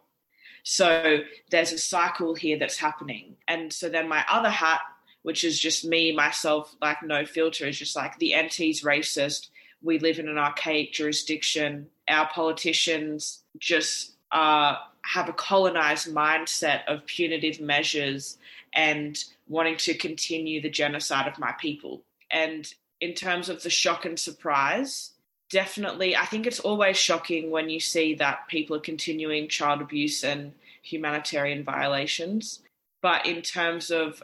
So 0.64 1.20
there's 1.50 1.72
a 1.72 1.78
cycle 1.78 2.36
here 2.36 2.58
that's 2.58 2.78
happening. 2.78 3.36
And 3.48 3.72
so 3.72 3.90
then 3.90 4.08
my 4.08 4.24
other 4.30 4.50
hat, 4.50 4.82
which 5.24 5.44
is 5.44 5.60
just 5.60 5.86
me, 5.86 6.14
myself, 6.16 6.76
like 6.82 7.04
no 7.04 7.26
filter, 7.26 7.68
is 7.68 7.80
just 7.80 7.96
like 7.96 8.18
the 8.20 8.34
NT's 8.36 8.84
racist. 8.84 9.50
We 9.82 10.00
live 10.00 10.20
in 10.20 10.30
an 10.30 10.38
archaic 10.38 10.94
jurisdiction 10.94 11.88
our 12.10 12.28
politicians 12.30 13.44
just 13.60 14.14
uh, 14.32 14.76
have 15.04 15.30
a 15.30 15.34
colonized 15.34 16.14
mindset 16.14 16.82
of 16.88 17.06
punitive 17.06 17.60
measures 17.60 18.38
and 18.74 19.24
wanting 19.48 19.78
to 19.78 19.94
continue 19.94 20.62
the 20.62 20.70
genocide 20.70 21.28
of 21.28 21.40
my 21.40 21.54
people. 21.60 22.02
And 22.32 22.72
in 23.04 23.14
terms 23.14 23.50
of 23.50 23.62
the 23.62 23.70
shock 23.70 24.06
and 24.06 24.18
surprise, 24.18 25.12
definitely, 25.50 26.16
I 26.16 26.26
think 26.26 26.48
it's 26.48 26.62
always 26.62 26.96
shocking 26.96 27.52
when 27.52 27.70
you 27.70 27.82
see 27.82 28.16
that 28.16 28.48
people 28.48 28.78
are 28.78 28.92
continuing 28.92 29.50
child 29.50 29.82
abuse 29.82 30.24
and 30.24 30.54
humanitarian 30.84 31.66
violations. 31.66 32.62
But 33.02 33.26
in 33.26 33.42
terms 33.42 33.92
of 33.92 34.24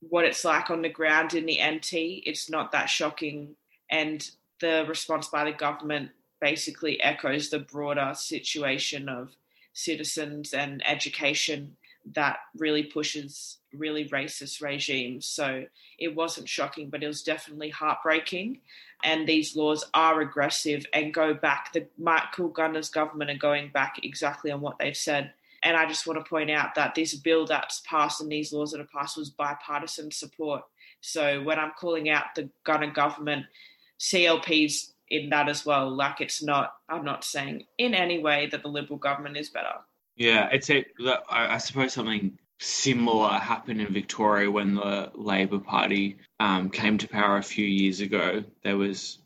what 0.00 0.24
it's 0.24 0.44
like 0.44 0.70
on 0.70 0.82
the 0.82 0.88
ground 0.88 1.34
in 1.34 1.46
the 1.46 1.60
NT, 1.64 1.92
it's 2.26 2.50
not 2.50 2.72
that 2.72 2.86
shocking. 2.86 3.54
And 3.90 4.28
the 4.60 4.84
response 4.88 5.28
by 5.28 5.44
the 5.44 5.52
government 5.52 6.10
basically 6.40 7.00
echoes 7.00 7.48
the 7.48 7.60
broader 7.60 8.10
situation 8.16 9.08
of 9.08 9.36
citizens 9.72 10.52
and 10.52 10.82
education 10.84 11.76
that 12.14 12.38
really 12.56 12.84
pushes 12.84 13.58
really 13.74 14.08
racist 14.08 14.62
regimes. 14.62 15.26
So 15.26 15.64
it 15.98 16.14
wasn't 16.14 16.48
shocking, 16.48 16.88
but 16.88 17.02
it 17.02 17.06
was 17.06 17.22
definitely 17.22 17.70
heartbreaking. 17.70 18.60
And 19.04 19.26
these 19.26 19.56
laws 19.56 19.84
are 19.94 20.20
aggressive 20.20 20.86
and 20.92 21.12
go 21.12 21.34
back. 21.34 21.72
The 21.72 21.86
Michael 21.98 22.48
Gunner's 22.48 22.88
government 22.88 23.30
are 23.30 23.36
going 23.36 23.70
back 23.70 24.00
exactly 24.02 24.50
on 24.50 24.60
what 24.60 24.78
they've 24.78 24.96
said. 24.96 25.32
And 25.62 25.76
I 25.76 25.86
just 25.86 26.06
want 26.06 26.18
to 26.22 26.28
point 26.28 26.50
out 26.50 26.74
that 26.76 26.94
this 26.94 27.14
bill 27.14 27.46
that's 27.46 27.80
passed 27.80 28.20
and 28.20 28.30
these 28.30 28.52
laws 28.52 28.72
that 28.72 28.80
are 28.80 28.84
passed 28.84 29.16
was 29.16 29.30
bipartisan 29.30 30.10
support. 30.10 30.62
So 31.00 31.42
when 31.42 31.58
I'm 31.58 31.72
calling 31.78 32.08
out 32.08 32.34
the 32.34 32.48
Gunner 32.64 32.90
government, 32.90 33.46
CLP's 33.98 34.92
in 35.08 35.30
that 35.30 35.48
as 35.48 35.64
well. 35.64 35.90
Like 35.90 36.20
it's 36.20 36.42
not, 36.42 36.74
I'm 36.88 37.04
not 37.04 37.24
saying 37.24 37.64
in 37.78 37.94
any 37.94 38.18
way 38.18 38.48
that 38.50 38.62
the 38.62 38.68
Liberal 38.68 38.98
government 38.98 39.36
is 39.36 39.50
better. 39.50 39.74
Yeah, 40.16 40.48
it's 40.50 40.70
a, 40.70 40.84
I 41.28 41.58
suppose 41.58 41.92
something 41.92 42.38
similar 42.58 43.28
happened 43.28 43.82
in 43.82 43.92
Victoria 43.92 44.50
when 44.50 44.74
the 44.74 45.10
Labor 45.14 45.58
Party 45.58 46.16
um, 46.40 46.70
came 46.70 46.96
to 46.98 47.08
power 47.08 47.36
a 47.36 47.42
few 47.42 47.66
years 47.66 48.00
ago. 48.00 48.42
There 48.62 48.78
was, 48.78 49.18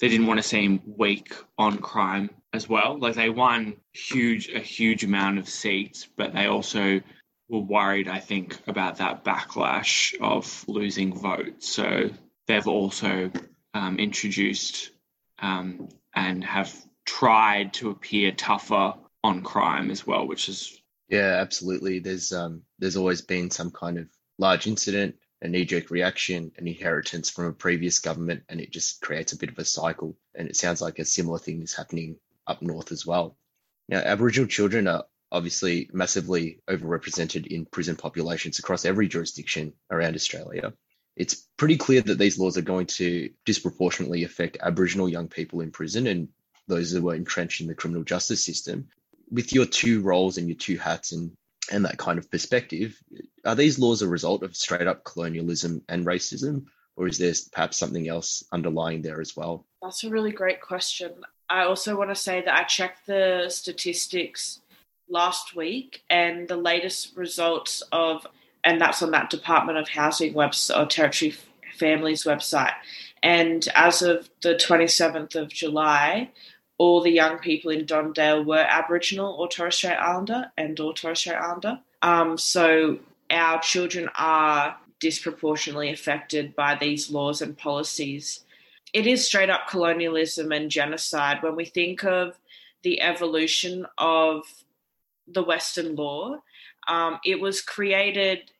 they 0.00 0.08
didn't 0.08 0.26
want 0.26 0.38
to 0.38 0.48
seem 0.48 0.82
weak 0.84 1.32
on 1.56 1.78
crime 1.78 2.30
as 2.52 2.68
well. 2.68 2.98
Like 2.98 3.14
they 3.14 3.30
won 3.30 3.76
huge, 3.92 4.48
a 4.48 4.58
huge 4.58 5.04
amount 5.04 5.38
of 5.38 5.48
seats, 5.48 6.08
but 6.16 6.32
they 6.32 6.46
also 6.46 7.00
were 7.48 7.60
worried, 7.60 8.08
I 8.08 8.18
think, 8.18 8.58
about 8.66 8.96
that 8.96 9.24
backlash 9.24 10.20
of 10.20 10.64
losing 10.66 11.16
votes. 11.16 11.68
So 11.68 12.10
they've 12.48 12.66
also 12.66 13.30
um, 13.72 13.98
introduced 14.00 14.90
um, 15.38 15.88
and 16.12 16.42
have 16.42 16.74
tried 17.04 17.74
to 17.74 17.90
appear 17.90 18.32
tougher 18.32 18.94
on 19.24 19.42
crime 19.42 19.90
as 19.90 20.06
well, 20.06 20.26
which 20.28 20.48
is 20.48 20.80
yeah, 21.08 21.38
absolutely. 21.40 21.98
There's 21.98 22.32
um, 22.32 22.62
there's 22.78 22.96
always 22.96 23.22
been 23.22 23.50
some 23.50 23.70
kind 23.70 23.98
of 23.98 24.08
large 24.38 24.66
incident, 24.66 25.16
a 25.42 25.48
knee-jerk 25.48 25.90
reaction, 25.90 26.52
an 26.56 26.68
inheritance 26.68 27.30
from 27.30 27.46
a 27.46 27.52
previous 27.52 27.98
government, 27.98 28.44
and 28.48 28.60
it 28.60 28.70
just 28.70 29.00
creates 29.00 29.32
a 29.32 29.38
bit 29.38 29.50
of 29.50 29.58
a 29.58 29.64
cycle. 29.64 30.16
And 30.34 30.48
it 30.48 30.56
sounds 30.56 30.80
like 30.80 30.98
a 30.98 31.04
similar 31.04 31.38
thing 31.38 31.62
is 31.62 31.74
happening 31.74 32.16
up 32.46 32.62
north 32.62 32.92
as 32.92 33.04
well. 33.04 33.36
Now, 33.88 33.98
Aboriginal 33.98 34.48
children 34.48 34.86
are 34.86 35.04
obviously 35.32 35.90
massively 35.92 36.60
overrepresented 36.68 37.46
in 37.46 37.66
prison 37.66 37.96
populations 37.96 38.58
across 38.58 38.84
every 38.84 39.08
jurisdiction 39.08 39.72
around 39.90 40.14
Australia 40.14 40.72
it's 41.16 41.46
pretty 41.56 41.76
clear 41.76 42.00
that 42.00 42.18
these 42.18 42.38
laws 42.38 42.56
are 42.58 42.62
going 42.62 42.86
to 42.86 43.30
disproportionately 43.44 44.24
affect 44.24 44.58
Aboriginal 44.60 45.08
young 45.08 45.28
people 45.28 45.60
in 45.60 45.70
prison 45.70 46.06
and 46.06 46.28
those 46.66 46.90
who 46.90 47.08
are 47.08 47.14
entrenched 47.14 47.60
in 47.60 47.66
the 47.66 47.74
criminal 47.74 48.02
justice 48.02 48.44
system. 48.44 48.88
With 49.30 49.52
your 49.52 49.66
two 49.66 50.00
roles 50.02 50.38
and 50.38 50.48
your 50.48 50.56
two 50.56 50.78
hats 50.78 51.12
and 51.12 51.32
and 51.72 51.84
that 51.86 51.96
kind 51.96 52.18
of 52.18 52.30
perspective, 52.30 53.00
are 53.46 53.54
these 53.54 53.78
laws 53.78 54.02
a 54.02 54.08
result 54.08 54.42
of 54.42 54.54
straight 54.54 54.86
up 54.86 55.02
colonialism 55.04 55.82
and 55.88 56.04
racism, 56.04 56.66
or 56.96 57.08
is 57.08 57.16
there 57.16 57.32
perhaps 57.52 57.78
something 57.78 58.06
else 58.06 58.44
underlying 58.52 59.00
there 59.00 59.20
as 59.20 59.34
well? 59.34 59.66
That's 59.82 60.04
a 60.04 60.10
really 60.10 60.32
great 60.32 60.60
question. 60.60 61.12
I 61.48 61.64
also 61.64 61.96
want 61.96 62.10
to 62.10 62.14
say 62.14 62.42
that 62.42 62.54
I 62.54 62.64
checked 62.64 63.06
the 63.06 63.46
statistics 63.48 64.60
last 65.08 65.56
week, 65.56 66.02
and 66.10 66.46
the 66.48 66.56
latest 66.56 67.16
results 67.16 67.82
of 67.92 68.26
and 68.64 68.80
that's 68.80 69.02
on 69.02 69.10
that 69.10 69.30
Department 69.30 69.78
of 69.78 69.88
Housing 69.88 70.34
website 70.34 70.78
or 70.78 70.86
Territory 70.86 71.34
Families 71.76 72.24
website. 72.24 72.72
And 73.22 73.66
as 73.74 74.02
of 74.02 74.28
the 74.42 74.54
27th 74.54 75.34
of 75.34 75.48
July, 75.48 76.30
all 76.78 77.00
the 77.00 77.10
young 77.10 77.38
people 77.38 77.70
in 77.70 77.86
Don 77.86 78.12
Dale 78.12 78.42
were 78.42 78.58
Aboriginal 78.58 79.34
or 79.34 79.48
Torres 79.48 79.76
Strait 79.76 79.96
Islander 79.96 80.50
and 80.56 80.78
or 80.80 80.92
Torres 80.92 81.20
Strait 81.20 81.36
Islander. 81.36 81.80
Um, 82.02 82.36
so 82.36 82.98
our 83.30 83.60
children 83.60 84.08
are 84.16 84.76
disproportionately 85.00 85.90
affected 85.90 86.56
by 86.56 86.74
these 86.74 87.10
laws 87.10 87.42
and 87.42 87.56
policies. 87.56 88.44
It 88.92 89.06
is 89.06 89.26
straight 89.26 89.50
up 89.50 89.68
colonialism 89.68 90.52
and 90.52 90.70
genocide 90.70 91.42
when 91.42 91.56
we 91.56 91.64
think 91.64 92.04
of 92.04 92.38
the 92.82 93.00
evolution 93.00 93.86
of 93.98 94.42
the 95.26 95.42
Western 95.42 95.96
law. 95.96 96.38
Um, 96.86 97.18
it 97.24 97.40
was 97.40 97.60
created 97.60 98.50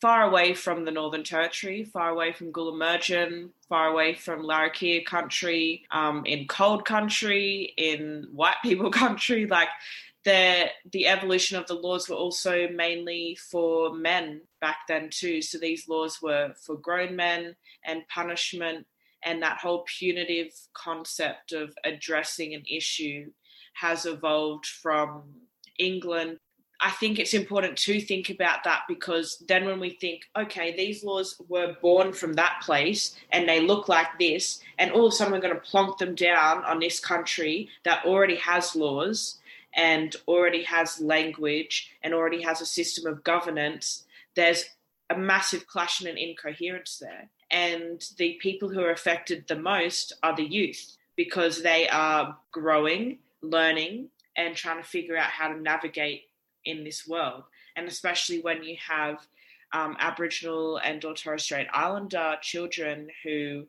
far 0.00 0.22
away 0.22 0.54
from 0.54 0.84
the 0.84 0.90
Northern 0.90 1.24
Territory, 1.24 1.84
far 1.84 2.10
away 2.10 2.32
from 2.32 2.52
Gulumoerrgin, 2.52 3.50
far 3.68 3.88
away 3.88 4.14
from 4.14 4.42
Larrakia 4.42 5.04
country, 5.04 5.84
um, 5.90 6.24
in 6.24 6.46
cold 6.46 6.84
country, 6.84 7.74
in 7.76 8.28
white 8.32 8.56
people 8.62 8.90
country. 8.90 9.46
Like 9.46 9.68
the 10.24 10.66
the 10.92 11.06
evolution 11.06 11.56
of 11.56 11.66
the 11.66 11.74
laws 11.74 12.08
were 12.08 12.16
also 12.16 12.68
mainly 12.68 13.38
for 13.50 13.94
men 13.94 14.42
back 14.60 14.78
then 14.88 15.08
too. 15.10 15.42
So 15.42 15.58
these 15.58 15.88
laws 15.88 16.20
were 16.22 16.54
for 16.60 16.76
grown 16.76 17.16
men 17.16 17.56
and 17.84 18.06
punishment 18.08 18.86
and 19.22 19.42
that 19.42 19.58
whole 19.58 19.84
punitive 19.98 20.52
concept 20.74 21.52
of 21.52 21.74
addressing 21.84 22.54
an 22.54 22.62
issue 22.70 23.30
has 23.74 24.06
evolved 24.06 24.66
from 24.66 25.24
England. 25.78 26.38
I 26.82 26.90
think 26.90 27.18
it's 27.18 27.34
important 27.34 27.76
to 27.78 28.00
think 28.00 28.30
about 28.30 28.64
that 28.64 28.82
because 28.88 29.42
then 29.46 29.66
when 29.66 29.80
we 29.80 29.90
think, 29.90 30.22
okay, 30.36 30.74
these 30.74 31.04
laws 31.04 31.40
were 31.48 31.76
born 31.82 32.12
from 32.12 32.32
that 32.34 32.62
place 32.62 33.16
and 33.30 33.46
they 33.46 33.60
look 33.60 33.88
like 33.88 34.18
this, 34.18 34.60
and 34.78 34.90
all 34.90 35.06
of 35.06 35.12
a 35.12 35.16
sudden 35.16 35.32
we're 35.32 35.40
going 35.40 35.54
to 35.54 35.60
plonk 35.60 35.98
them 35.98 36.14
down 36.14 36.64
on 36.64 36.80
this 36.80 36.98
country 36.98 37.68
that 37.84 38.04
already 38.06 38.36
has 38.36 38.74
laws 38.74 39.38
and 39.74 40.16
already 40.26 40.62
has 40.64 41.00
language 41.00 41.90
and 42.02 42.14
already 42.14 42.42
has 42.42 42.60
a 42.60 42.66
system 42.66 43.06
of 43.06 43.24
governance, 43.24 44.04
there's 44.34 44.64
a 45.10 45.18
massive 45.18 45.66
clash 45.66 46.00
and 46.00 46.08
an 46.08 46.16
incoherence 46.16 46.98
there. 46.98 47.28
And 47.50 48.02
the 48.16 48.38
people 48.40 48.68
who 48.68 48.80
are 48.80 48.90
affected 48.90 49.46
the 49.48 49.58
most 49.58 50.12
are 50.22 50.34
the 50.34 50.44
youth 50.44 50.96
because 51.16 51.62
they 51.62 51.88
are 51.88 52.38
growing, 52.52 53.18
learning, 53.42 54.08
and 54.36 54.56
trying 54.56 54.82
to 54.82 54.88
figure 54.88 55.16
out 55.16 55.30
how 55.30 55.48
to 55.48 55.60
navigate 55.60 56.22
in 56.64 56.84
this 56.84 57.06
world. 57.06 57.44
And 57.76 57.88
especially 57.88 58.40
when 58.40 58.62
you 58.62 58.76
have 58.86 59.26
um, 59.72 59.96
Aboriginal 59.98 60.78
and 60.78 61.04
or 61.04 61.14
Torres 61.14 61.44
Strait 61.44 61.68
Islander 61.72 62.36
children 62.42 63.08
who 63.22 63.66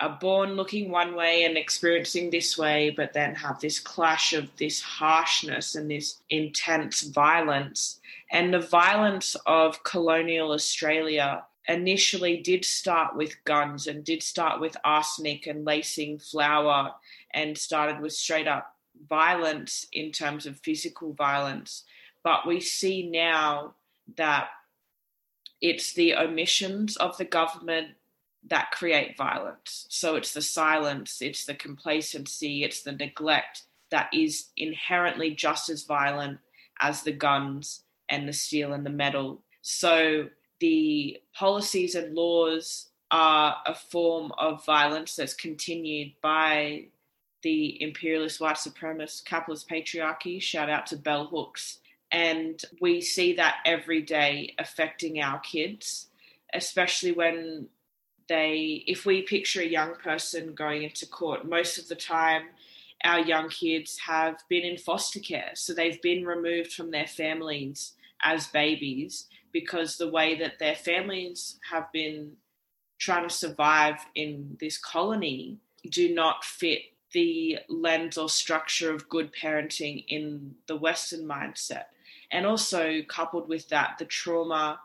are 0.00 0.18
born 0.20 0.54
looking 0.54 0.90
one 0.90 1.14
way 1.14 1.44
and 1.44 1.56
experiencing 1.56 2.30
this 2.30 2.58
way, 2.58 2.90
but 2.90 3.12
then 3.12 3.34
have 3.34 3.60
this 3.60 3.78
clash 3.78 4.32
of 4.32 4.54
this 4.56 4.80
harshness 4.80 5.74
and 5.74 5.90
this 5.90 6.22
intense 6.30 7.02
violence. 7.02 8.00
And 8.30 8.52
the 8.52 8.60
violence 8.60 9.36
of 9.46 9.84
colonial 9.84 10.52
Australia 10.52 11.44
initially 11.68 12.38
did 12.38 12.64
start 12.64 13.16
with 13.16 13.44
guns 13.44 13.86
and 13.86 14.02
did 14.02 14.22
start 14.22 14.60
with 14.60 14.76
arsenic 14.84 15.46
and 15.46 15.64
lacing 15.64 16.18
flour 16.18 16.92
and 17.32 17.56
started 17.56 18.00
with 18.00 18.12
straight 18.12 18.48
up 18.48 18.74
violence 19.08 19.86
in 19.92 20.10
terms 20.10 20.46
of 20.46 20.58
physical 20.58 21.12
violence. 21.12 21.84
But 22.24 22.46
we 22.46 22.60
see 22.60 23.08
now 23.08 23.74
that 24.16 24.48
it's 25.60 25.92
the 25.92 26.14
omissions 26.16 26.96
of 26.96 27.16
the 27.18 27.24
government 27.24 27.88
that 28.48 28.72
create 28.72 29.16
violence. 29.16 29.86
So 29.88 30.16
it's 30.16 30.34
the 30.34 30.42
silence, 30.42 31.22
it's 31.22 31.44
the 31.44 31.54
complacency, 31.54 32.64
it's 32.64 32.82
the 32.82 32.92
neglect 32.92 33.62
that 33.90 34.10
is 34.12 34.48
inherently 34.56 35.30
just 35.30 35.68
as 35.68 35.84
violent 35.84 36.38
as 36.80 37.02
the 37.02 37.12
guns 37.12 37.84
and 38.08 38.28
the 38.28 38.32
steel 38.32 38.72
and 38.72 38.84
the 38.84 38.90
metal. 38.90 39.42
So 39.60 40.28
the 40.60 41.18
policies 41.34 41.94
and 41.94 42.14
laws 42.14 42.88
are 43.10 43.56
a 43.66 43.74
form 43.74 44.32
of 44.38 44.64
violence 44.64 45.14
that's 45.16 45.34
continued 45.34 46.12
by 46.22 46.86
the 47.42 47.80
imperialist 47.82 48.40
white 48.40 48.56
supremacist 48.56 49.24
capitalist 49.24 49.68
patriarchy. 49.68 50.40
Shout 50.40 50.70
out 50.70 50.86
to 50.86 50.96
bell 50.96 51.26
hooks. 51.26 51.78
And 52.12 52.60
we 52.80 53.00
see 53.00 53.34
that 53.34 53.56
every 53.64 54.02
day 54.02 54.54
affecting 54.58 55.20
our 55.20 55.40
kids, 55.40 56.08
especially 56.52 57.12
when 57.12 57.68
they 58.28 58.84
if 58.86 59.04
we 59.04 59.22
picture 59.22 59.60
a 59.60 59.66
young 59.66 59.94
person 59.96 60.54
going 60.54 60.84
into 60.84 61.06
court 61.06 61.44
most 61.44 61.76
of 61.76 61.88
the 61.88 61.96
time 61.96 62.42
our 63.04 63.20
young 63.20 63.48
kids 63.48 63.98
have 64.06 64.36
been 64.48 64.62
in 64.62 64.76
foster 64.78 65.20
care. 65.20 65.50
So 65.54 65.74
they've 65.74 66.00
been 66.00 66.24
removed 66.24 66.72
from 66.72 66.90
their 66.90 67.06
families 67.06 67.94
as 68.22 68.46
babies 68.46 69.26
because 69.52 69.96
the 69.96 70.10
way 70.10 70.36
that 70.38 70.58
their 70.58 70.74
families 70.74 71.58
have 71.70 71.90
been 71.92 72.32
trying 72.98 73.28
to 73.28 73.34
survive 73.34 73.96
in 74.14 74.56
this 74.60 74.78
colony 74.78 75.58
do 75.90 76.14
not 76.14 76.44
fit 76.44 76.82
the 77.12 77.58
lens 77.68 78.16
or 78.16 78.28
structure 78.28 78.94
of 78.94 79.08
good 79.08 79.32
parenting 79.34 80.04
in 80.06 80.54
the 80.66 80.76
western 80.76 81.26
mindset 81.26 81.86
and 82.32 82.46
also 82.46 83.02
coupled 83.08 83.48
with 83.48 83.68
that 83.68 83.96
the 83.98 84.04
trauma 84.06 84.80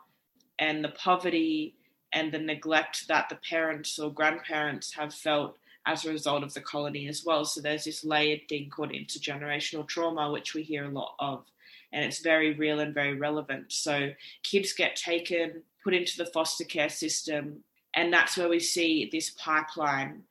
and 0.58 0.84
the 0.84 0.90
poverty 0.90 1.74
and 2.12 2.30
the 2.30 2.38
neglect 2.38 3.08
that 3.08 3.28
the 3.28 3.36
parents 3.36 3.98
or 3.98 4.12
grandparents 4.12 4.94
have 4.94 5.12
felt 5.14 5.56
as 5.86 6.04
a 6.04 6.10
result 6.10 6.42
of 6.42 6.52
the 6.52 6.60
colony 6.60 7.08
as 7.08 7.24
well. 7.24 7.44
So 7.44 7.60
there's 7.60 7.84
this 7.84 8.04
layered 8.04 8.42
thing 8.48 8.68
called 8.68 8.90
intergenerational 8.90 9.88
trauma, 9.88 10.30
which 10.30 10.54
we 10.54 10.62
hear 10.62 10.84
a 10.84 10.90
lot 10.90 11.14
of, 11.18 11.44
and 11.92 12.04
it's 12.04 12.20
very 12.20 12.54
real 12.54 12.80
and 12.80 12.92
very 12.94 13.14
relevant. 13.14 13.72
So 13.72 14.10
kids 14.42 14.74
get 14.74 14.96
taken, 14.96 15.62
put 15.82 15.94
into 15.94 16.18
the 16.18 16.26
foster 16.26 16.64
care 16.64 16.90
system, 16.90 17.64
and 17.94 18.12
that's 18.12 18.36
where 18.36 18.50
we 18.50 18.60
see 18.60 19.08
this 19.10 19.30
pipeline. 19.30 20.22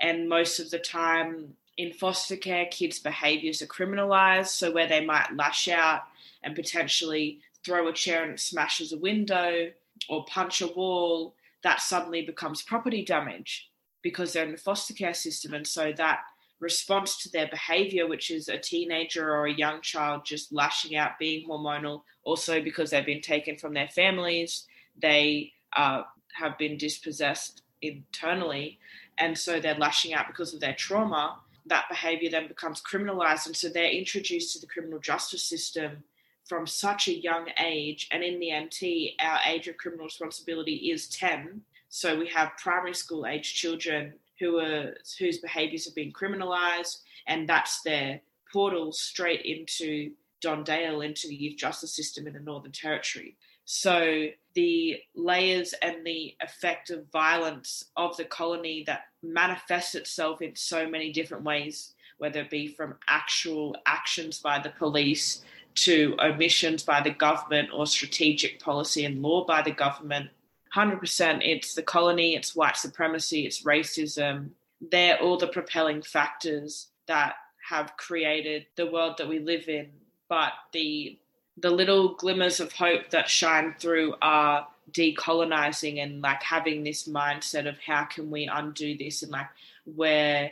And 0.00 0.28
most 0.28 0.58
of 0.58 0.70
the 0.70 0.78
time 0.78 1.56
in 1.76 1.92
foster 1.92 2.36
care, 2.36 2.66
kids' 2.66 2.98
behaviors 2.98 3.62
are 3.62 3.66
criminalized. 3.66 4.48
So 4.48 4.70
where 4.72 4.88
they 4.88 5.04
might 5.04 5.34
lash 5.34 5.68
out 5.68 6.02
and 6.42 6.54
potentially 6.54 7.40
throw 7.64 7.88
a 7.88 7.92
chair 7.92 8.22
and 8.22 8.32
it 8.32 8.40
smashes 8.40 8.92
a 8.92 8.98
window 8.98 9.70
or 10.08 10.24
punch 10.24 10.60
a 10.60 10.66
wall, 10.66 11.34
that 11.62 11.80
suddenly 11.80 12.22
becomes 12.22 12.62
property 12.62 13.04
damage 13.04 13.70
because 14.02 14.32
they're 14.32 14.44
in 14.44 14.52
the 14.52 14.58
foster 14.58 14.94
care 14.94 15.14
system. 15.14 15.54
And 15.54 15.66
so 15.66 15.92
that 15.96 16.20
response 16.60 17.22
to 17.22 17.30
their 17.30 17.48
behavior, 17.48 18.06
which 18.06 18.30
is 18.30 18.48
a 18.48 18.58
teenager 18.58 19.30
or 19.30 19.46
a 19.46 19.52
young 19.52 19.80
child 19.80 20.24
just 20.24 20.52
lashing 20.52 20.96
out, 20.96 21.18
being 21.18 21.48
hormonal, 21.48 22.02
also 22.24 22.60
because 22.60 22.90
they've 22.90 23.06
been 23.06 23.20
taken 23.20 23.56
from 23.56 23.74
their 23.74 23.88
families, 23.88 24.66
they 25.00 25.52
uh, 25.76 26.02
have 26.34 26.58
been 26.58 26.76
dispossessed 26.76 27.62
internally. 27.80 28.78
And 29.18 29.36
so 29.36 29.60
they're 29.60 29.74
lashing 29.74 30.14
out 30.14 30.26
because 30.28 30.54
of 30.54 30.60
their 30.60 30.74
trauma. 30.74 31.38
That 31.66 31.88
behavior 31.88 32.30
then 32.30 32.48
becomes 32.48 32.82
criminalized. 32.82 33.46
And 33.46 33.56
so 33.56 33.68
they're 33.68 33.90
introduced 33.90 34.52
to 34.54 34.60
the 34.60 34.66
criminal 34.66 34.98
justice 34.98 35.44
system 35.44 36.04
from 36.48 36.66
such 36.66 37.08
a 37.08 37.18
young 37.18 37.48
age. 37.58 38.08
And 38.10 38.22
in 38.22 38.40
the 38.40 38.52
NT, 38.52 39.14
our 39.20 39.38
age 39.46 39.68
of 39.68 39.76
criminal 39.76 40.06
responsibility 40.06 40.90
is 40.90 41.08
10. 41.08 41.62
So 41.88 42.18
we 42.18 42.28
have 42.28 42.56
primary 42.56 42.94
school 42.94 43.26
age 43.26 43.54
children 43.54 44.14
who 44.40 44.58
are 44.58 44.94
whose 45.18 45.38
behaviours 45.38 45.84
have 45.84 45.94
been 45.94 46.12
criminalised, 46.12 46.98
and 47.26 47.48
that's 47.48 47.82
their 47.82 48.20
portal 48.52 48.92
straight 48.92 49.42
into 49.44 50.10
Don 50.40 50.64
Dale, 50.64 51.02
into 51.02 51.28
the 51.28 51.34
youth 51.34 51.56
justice 51.56 51.94
system 51.94 52.26
in 52.26 52.32
the 52.32 52.40
Northern 52.40 52.72
Territory. 52.72 53.36
So 53.64 54.26
the 54.54 55.00
layers 55.14 55.74
and 55.82 56.04
the 56.04 56.34
effect 56.40 56.90
of 56.90 57.10
violence 57.10 57.84
of 57.96 58.16
the 58.16 58.24
colony 58.24 58.84
that 58.86 59.06
manifests 59.22 59.94
itself 59.94 60.42
in 60.42 60.54
so 60.56 60.88
many 60.88 61.12
different 61.12 61.44
ways, 61.44 61.94
whether 62.18 62.40
it 62.40 62.50
be 62.50 62.68
from 62.68 62.96
actual 63.08 63.76
actions 63.86 64.38
by 64.38 64.58
the 64.58 64.70
police 64.70 65.42
to 65.74 66.16
omissions 66.20 66.82
by 66.82 67.00
the 67.00 67.10
government 67.10 67.70
or 67.72 67.86
strategic 67.86 68.60
policy 68.60 69.04
and 69.04 69.22
law 69.22 69.44
by 69.44 69.62
the 69.62 69.70
government. 69.70 70.28
100% 70.74 71.40
it's 71.42 71.74
the 71.74 71.82
colony, 71.82 72.34
it's 72.34 72.56
white 72.56 72.76
supremacy, 72.76 73.46
it's 73.46 73.62
racism. 73.62 74.50
They're 74.90 75.20
all 75.20 75.36
the 75.36 75.46
propelling 75.46 76.02
factors 76.02 76.88
that 77.06 77.34
have 77.68 77.96
created 77.96 78.66
the 78.76 78.90
world 78.90 79.16
that 79.18 79.28
we 79.28 79.38
live 79.38 79.68
in. 79.68 79.90
But 80.28 80.52
the 80.72 81.18
the 81.56 81.70
little 81.70 82.14
glimmers 82.14 82.60
of 82.60 82.72
hope 82.72 83.10
that 83.10 83.28
shine 83.28 83.74
through 83.78 84.14
are 84.22 84.66
decolonizing 84.90 86.02
and 86.02 86.22
like 86.22 86.42
having 86.42 86.82
this 86.82 87.06
mindset 87.06 87.68
of 87.68 87.78
how 87.78 88.04
can 88.04 88.30
we 88.30 88.46
undo 88.46 88.96
this 88.96 89.22
and 89.22 89.32
like 89.32 89.48
where 89.84 90.50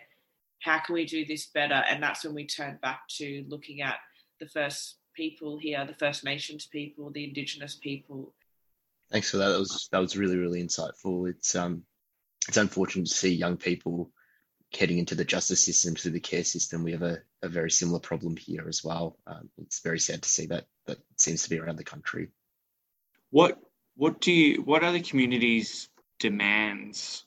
how 0.61 0.79
can 0.79 0.95
we 0.95 1.05
do 1.05 1.25
this 1.25 1.47
better 1.47 1.83
and 1.89 2.03
that's 2.03 2.25
when 2.25 2.35
we 2.35 2.47
turn 2.47 2.79
back 2.83 3.09
to 3.09 3.45
looking 3.49 3.83
at 3.83 3.97
the 4.39 4.47
first 4.47 4.97
people 5.15 5.59
here, 5.59 5.85
the 5.85 5.95
First 5.95 6.25
Nations 6.25 6.67
people, 6.67 7.11
the 7.11 7.25
Indigenous 7.25 7.75
people. 7.75 8.33
Thanks 9.11 9.31
for 9.31 9.39
that. 9.39 9.51
That 9.51 9.59
was 9.59 9.89
that 9.93 9.99
was 9.99 10.17
really 10.17 10.37
really 10.37 10.63
insightful. 10.63 11.29
It's 11.29 11.55
um 11.55 11.83
it's 12.49 12.57
unfortunate 12.57 13.09
to 13.09 13.15
see 13.15 13.35
young 13.35 13.57
people 13.57 14.11
getting 14.73 14.99
into 14.99 15.15
the 15.15 15.25
justice 15.25 15.65
system 15.65 15.95
through 15.95 16.13
the 16.13 16.21
care 16.21 16.45
system. 16.45 16.85
We 16.85 16.93
have 16.93 17.03
a, 17.03 17.19
a 17.43 17.49
very 17.49 17.71
similar 17.71 17.99
problem 17.99 18.37
here 18.37 18.67
as 18.69 18.85
well. 18.85 19.19
Um, 19.27 19.49
it's 19.59 19.81
very 19.81 19.99
sad 19.99 20.23
to 20.23 20.29
see 20.29 20.47
that 20.47 20.67
that 20.87 20.99
seems 21.17 21.43
to 21.43 21.51
be 21.51 21.59
around 21.59 21.77
the 21.77 21.85
country. 21.85 22.29
What 23.31 23.59
what 23.97 24.21
do 24.21 24.33
you 24.33 24.63
what 24.63 24.85
are 24.85 24.93
the 24.93 25.01
community's 25.01 25.89
demands 26.19 27.25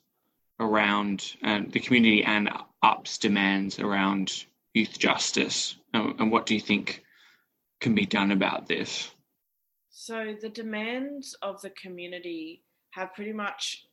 around 0.59 1.35
um, 1.43 1.69
the 1.69 1.79
community 1.79 2.23
and 2.23 2.49
UP's 2.83 3.17
demands 3.17 3.79
around 3.79 4.45
youth 4.73 4.97
justice, 4.97 5.75
and, 5.93 6.19
and 6.19 6.31
what 6.31 6.45
do 6.45 6.53
you 6.53 6.61
think 6.61 7.03
can 7.79 7.95
be 7.95 8.05
done 8.05 8.31
about 8.31 8.67
this? 8.67 9.11
So 9.89 10.35
the 10.41 10.49
demands 10.49 11.35
of 11.41 11.61
the 11.61 11.69
community 11.69 12.63
have 12.91 13.13
pretty 13.13 13.33
much 13.33 13.85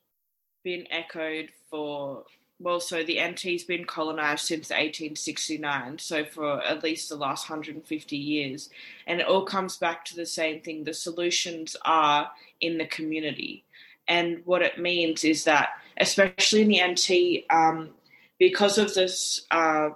been 0.62 0.86
echoed 0.90 1.50
for 1.70 2.24
well, 2.60 2.78
so 2.78 3.02
the 3.02 3.18
NT's 3.18 3.64
been 3.64 3.86
colonized 3.86 4.44
since 4.44 4.68
1869, 4.68 5.98
so 5.98 6.24
for 6.26 6.62
at 6.62 6.84
least 6.84 7.08
the 7.08 7.16
last 7.16 7.48
150 7.48 8.16
years. 8.16 8.68
And 9.06 9.18
it 9.18 9.26
all 9.26 9.46
comes 9.46 9.78
back 9.78 10.04
to 10.06 10.16
the 10.16 10.26
same 10.26 10.60
thing 10.60 10.84
the 10.84 10.92
solutions 10.92 11.74
are 11.86 12.30
in 12.60 12.76
the 12.76 12.84
community. 12.84 13.64
And 14.06 14.42
what 14.44 14.60
it 14.60 14.78
means 14.78 15.24
is 15.24 15.44
that, 15.44 15.70
especially 15.96 16.60
in 16.62 16.68
the 16.68 17.40
NT, 17.40 17.44
um, 17.50 17.90
because 18.38 18.76
of 18.76 18.92
this 18.92 19.46
uh, 19.50 19.90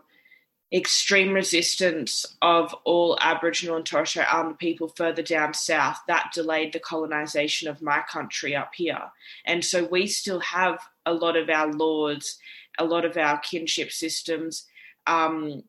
extreme 0.73 1.35
resistance 1.35 2.25
of 2.41 2.75
all 2.85 3.19
Aboriginal 3.21 3.77
and 3.77 3.85
Torres 3.85 4.09
Strait 4.09 4.33
Islander 4.33 4.55
people 4.55 4.89
further 4.89 5.23
down 5.23 5.53
south, 5.53 5.99
that 6.09 6.33
delayed 6.33 6.73
the 6.73 6.81
colonisation 6.81 7.69
of 7.69 7.83
my 7.83 8.03
country 8.11 8.57
up 8.57 8.73
here. 8.75 9.11
And 9.45 9.63
so 9.63 9.85
we 9.85 10.07
still 10.07 10.41
have 10.41 10.79
a 11.07 11.13
lot 11.13 11.37
of 11.37 11.49
our 11.49 11.73
laws, 11.73 12.39
a 12.79 12.85
lot 12.85 13.05
of 13.05 13.17
our 13.17 13.39
kinship 13.39 13.93
systems 13.93 14.67
um, 15.07 15.63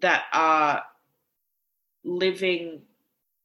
that 0.00 0.24
are 0.32 0.82
living 2.04 2.82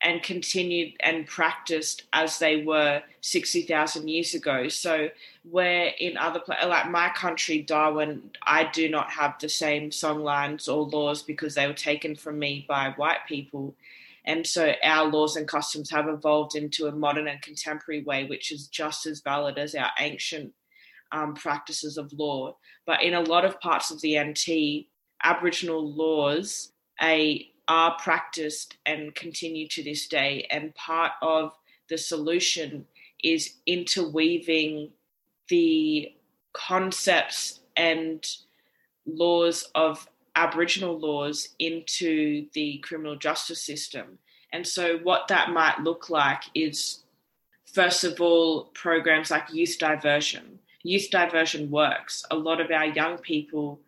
and 0.04 0.24
continued 0.24 0.94
and 1.02 1.28
practiced 1.28 2.04
as 2.14 2.40
they 2.40 2.64
were 2.64 3.04
60,000 3.22 4.08
years 4.08 4.34
ago. 4.34 4.68
So, 4.68 5.10
where 5.50 5.92
in 6.00 6.18
other 6.18 6.40
places, 6.40 6.68
like 6.68 6.90
my 6.90 7.10
country, 7.10 7.62
Darwin, 7.62 8.32
I 8.44 8.70
do 8.72 8.90
not 8.90 9.12
have 9.12 9.36
the 9.40 9.50
same 9.50 9.92
songlines 9.92 10.68
or 10.68 10.88
laws 10.88 11.22
because 11.22 11.56
they 11.56 11.68
were 11.68 11.74
taken 11.74 12.16
from 12.16 12.40
me 12.40 12.66
by 12.68 12.94
white 12.98 13.26
people. 13.28 13.76
And 14.26 14.46
so, 14.46 14.74
our 14.84 15.08
laws 15.08 15.36
and 15.36 15.48
customs 15.48 15.92
have 15.92 16.08
evolved 16.08 16.56
into 16.56 16.88
a 16.88 16.92
modern 16.92 17.28
and 17.28 17.42
contemporary 17.42 18.04
way, 18.04 18.26
which 18.26 18.52
is 18.52 18.68
just 18.68 19.06
as 19.06 19.22
valid 19.22 19.60
as 19.60 19.76
our 19.76 19.92
ancient 20.00 20.54
um, 21.12 21.34
practices 21.34 21.98
of 21.98 22.12
law. 22.14 22.56
But 22.86 23.04
in 23.04 23.14
a 23.14 23.22
lot 23.22 23.46
of 23.46 23.60
parts 23.60 23.92
of 23.92 24.02
the 24.02 24.20
NT, 24.20 24.88
Aboriginal 25.24 25.94
laws, 25.94 26.72
a 27.02 27.52
are 27.68 27.96
practiced 28.00 28.78
and 28.86 29.16
continue 29.16 29.68
to 29.70 29.84
this 29.84 30.08
day. 30.08 30.46
And 30.52 30.76
part 30.76 31.14
of 31.22 31.54
the 31.90 31.98
solution 31.98 32.86
is 33.24 33.56
interweaving 33.66 34.90
the 35.48 36.12
concepts 36.54 37.62
and 37.78 38.26
laws 39.06 39.70
of 39.76 40.08
Aboriginal 40.36 40.98
laws 40.98 41.50
into 41.60 42.48
the 42.54 42.80
criminal 42.80 43.16
justice 43.16 43.64
system. 43.64 44.18
And 44.54 44.66
so, 44.66 44.98
what 44.98 45.28
that 45.30 45.52
might 45.52 45.80
look 45.80 46.10
like 46.10 46.44
is, 46.54 47.04
first 47.66 48.04
of 48.04 48.20
all, 48.20 48.66
programs 48.74 49.32
like 49.32 49.54
youth 49.54 49.78
diversion. 49.80 50.60
Youth 50.84 51.10
diversion 51.12 51.70
works. 51.70 52.26
A 52.32 52.36
lot 52.36 52.60
of 52.62 52.72
our 52.72 52.86
young 52.86 53.18
people 53.18 53.80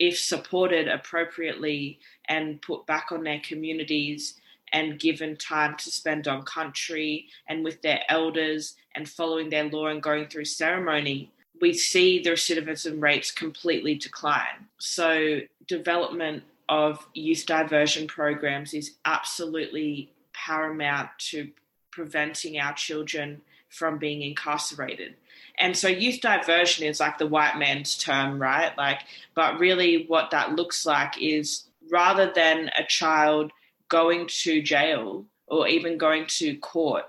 if 0.00 0.18
supported 0.18 0.88
appropriately 0.88 2.00
and 2.26 2.60
put 2.62 2.86
back 2.86 3.12
on 3.12 3.22
their 3.22 3.40
communities 3.40 4.40
and 4.72 4.98
given 4.98 5.36
time 5.36 5.76
to 5.76 5.90
spend 5.90 6.26
on 6.26 6.42
country 6.42 7.26
and 7.48 7.62
with 7.62 7.82
their 7.82 8.00
elders 8.08 8.76
and 8.94 9.08
following 9.08 9.50
their 9.50 9.64
law 9.64 9.88
and 9.88 10.02
going 10.02 10.26
through 10.26 10.46
ceremony, 10.46 11.30
we 11.60 11.74
see 11.74 12.22
the 12.22 12.30
recidivism 12.30 13.02
rates 13.02 13.30
completely 13.30 13.94
decline. 13.94 14.68
So, 14.78 15.40
development 15.68 16.44
of 16.68 17.06
youth 17.12 17.44
diversion 17.44 18.06
programs 18.06 18.72
is 18.72 18.96
absolutely 19.04 20.12
paramount 20.32 21.10
to 21.18 21.50
preventing 21.90 22.58
our 22.58 22.72
children 22.72 23.42
from 23.68 23.98
being 23.98 24.22
incarcerated. 24.22 25.14
And 25.60 25.76
so 25.76 25.88
youth 25.88 26.20
diversion 26.20 26.86
is 26.86 27.00
like 27.00 27.18
the 27.18 27.26
white 27.26 27.58
man's 27.58 27.96
term, 27.96 28.40
right? 28.40 28.76
Like, 28.78 29.02
but 29.34 29.58
really 29.58 30.06
what 30.08 30.30
that 30.30 30.56
looks 30.56 30.86
like 30.86 31.20
is 31.20 31.64
rather 31.90 32.32
than 32.34 32.70
a 32.78 32.84
child 32.84 33.52
going 33.88 34.26
to 34.28 34.62
jail 34.62 35.26
or 35.46 35.68
even 35.68 35.98
going 35.98 36.24
to 36.28 36.56
court, 36.58 37.04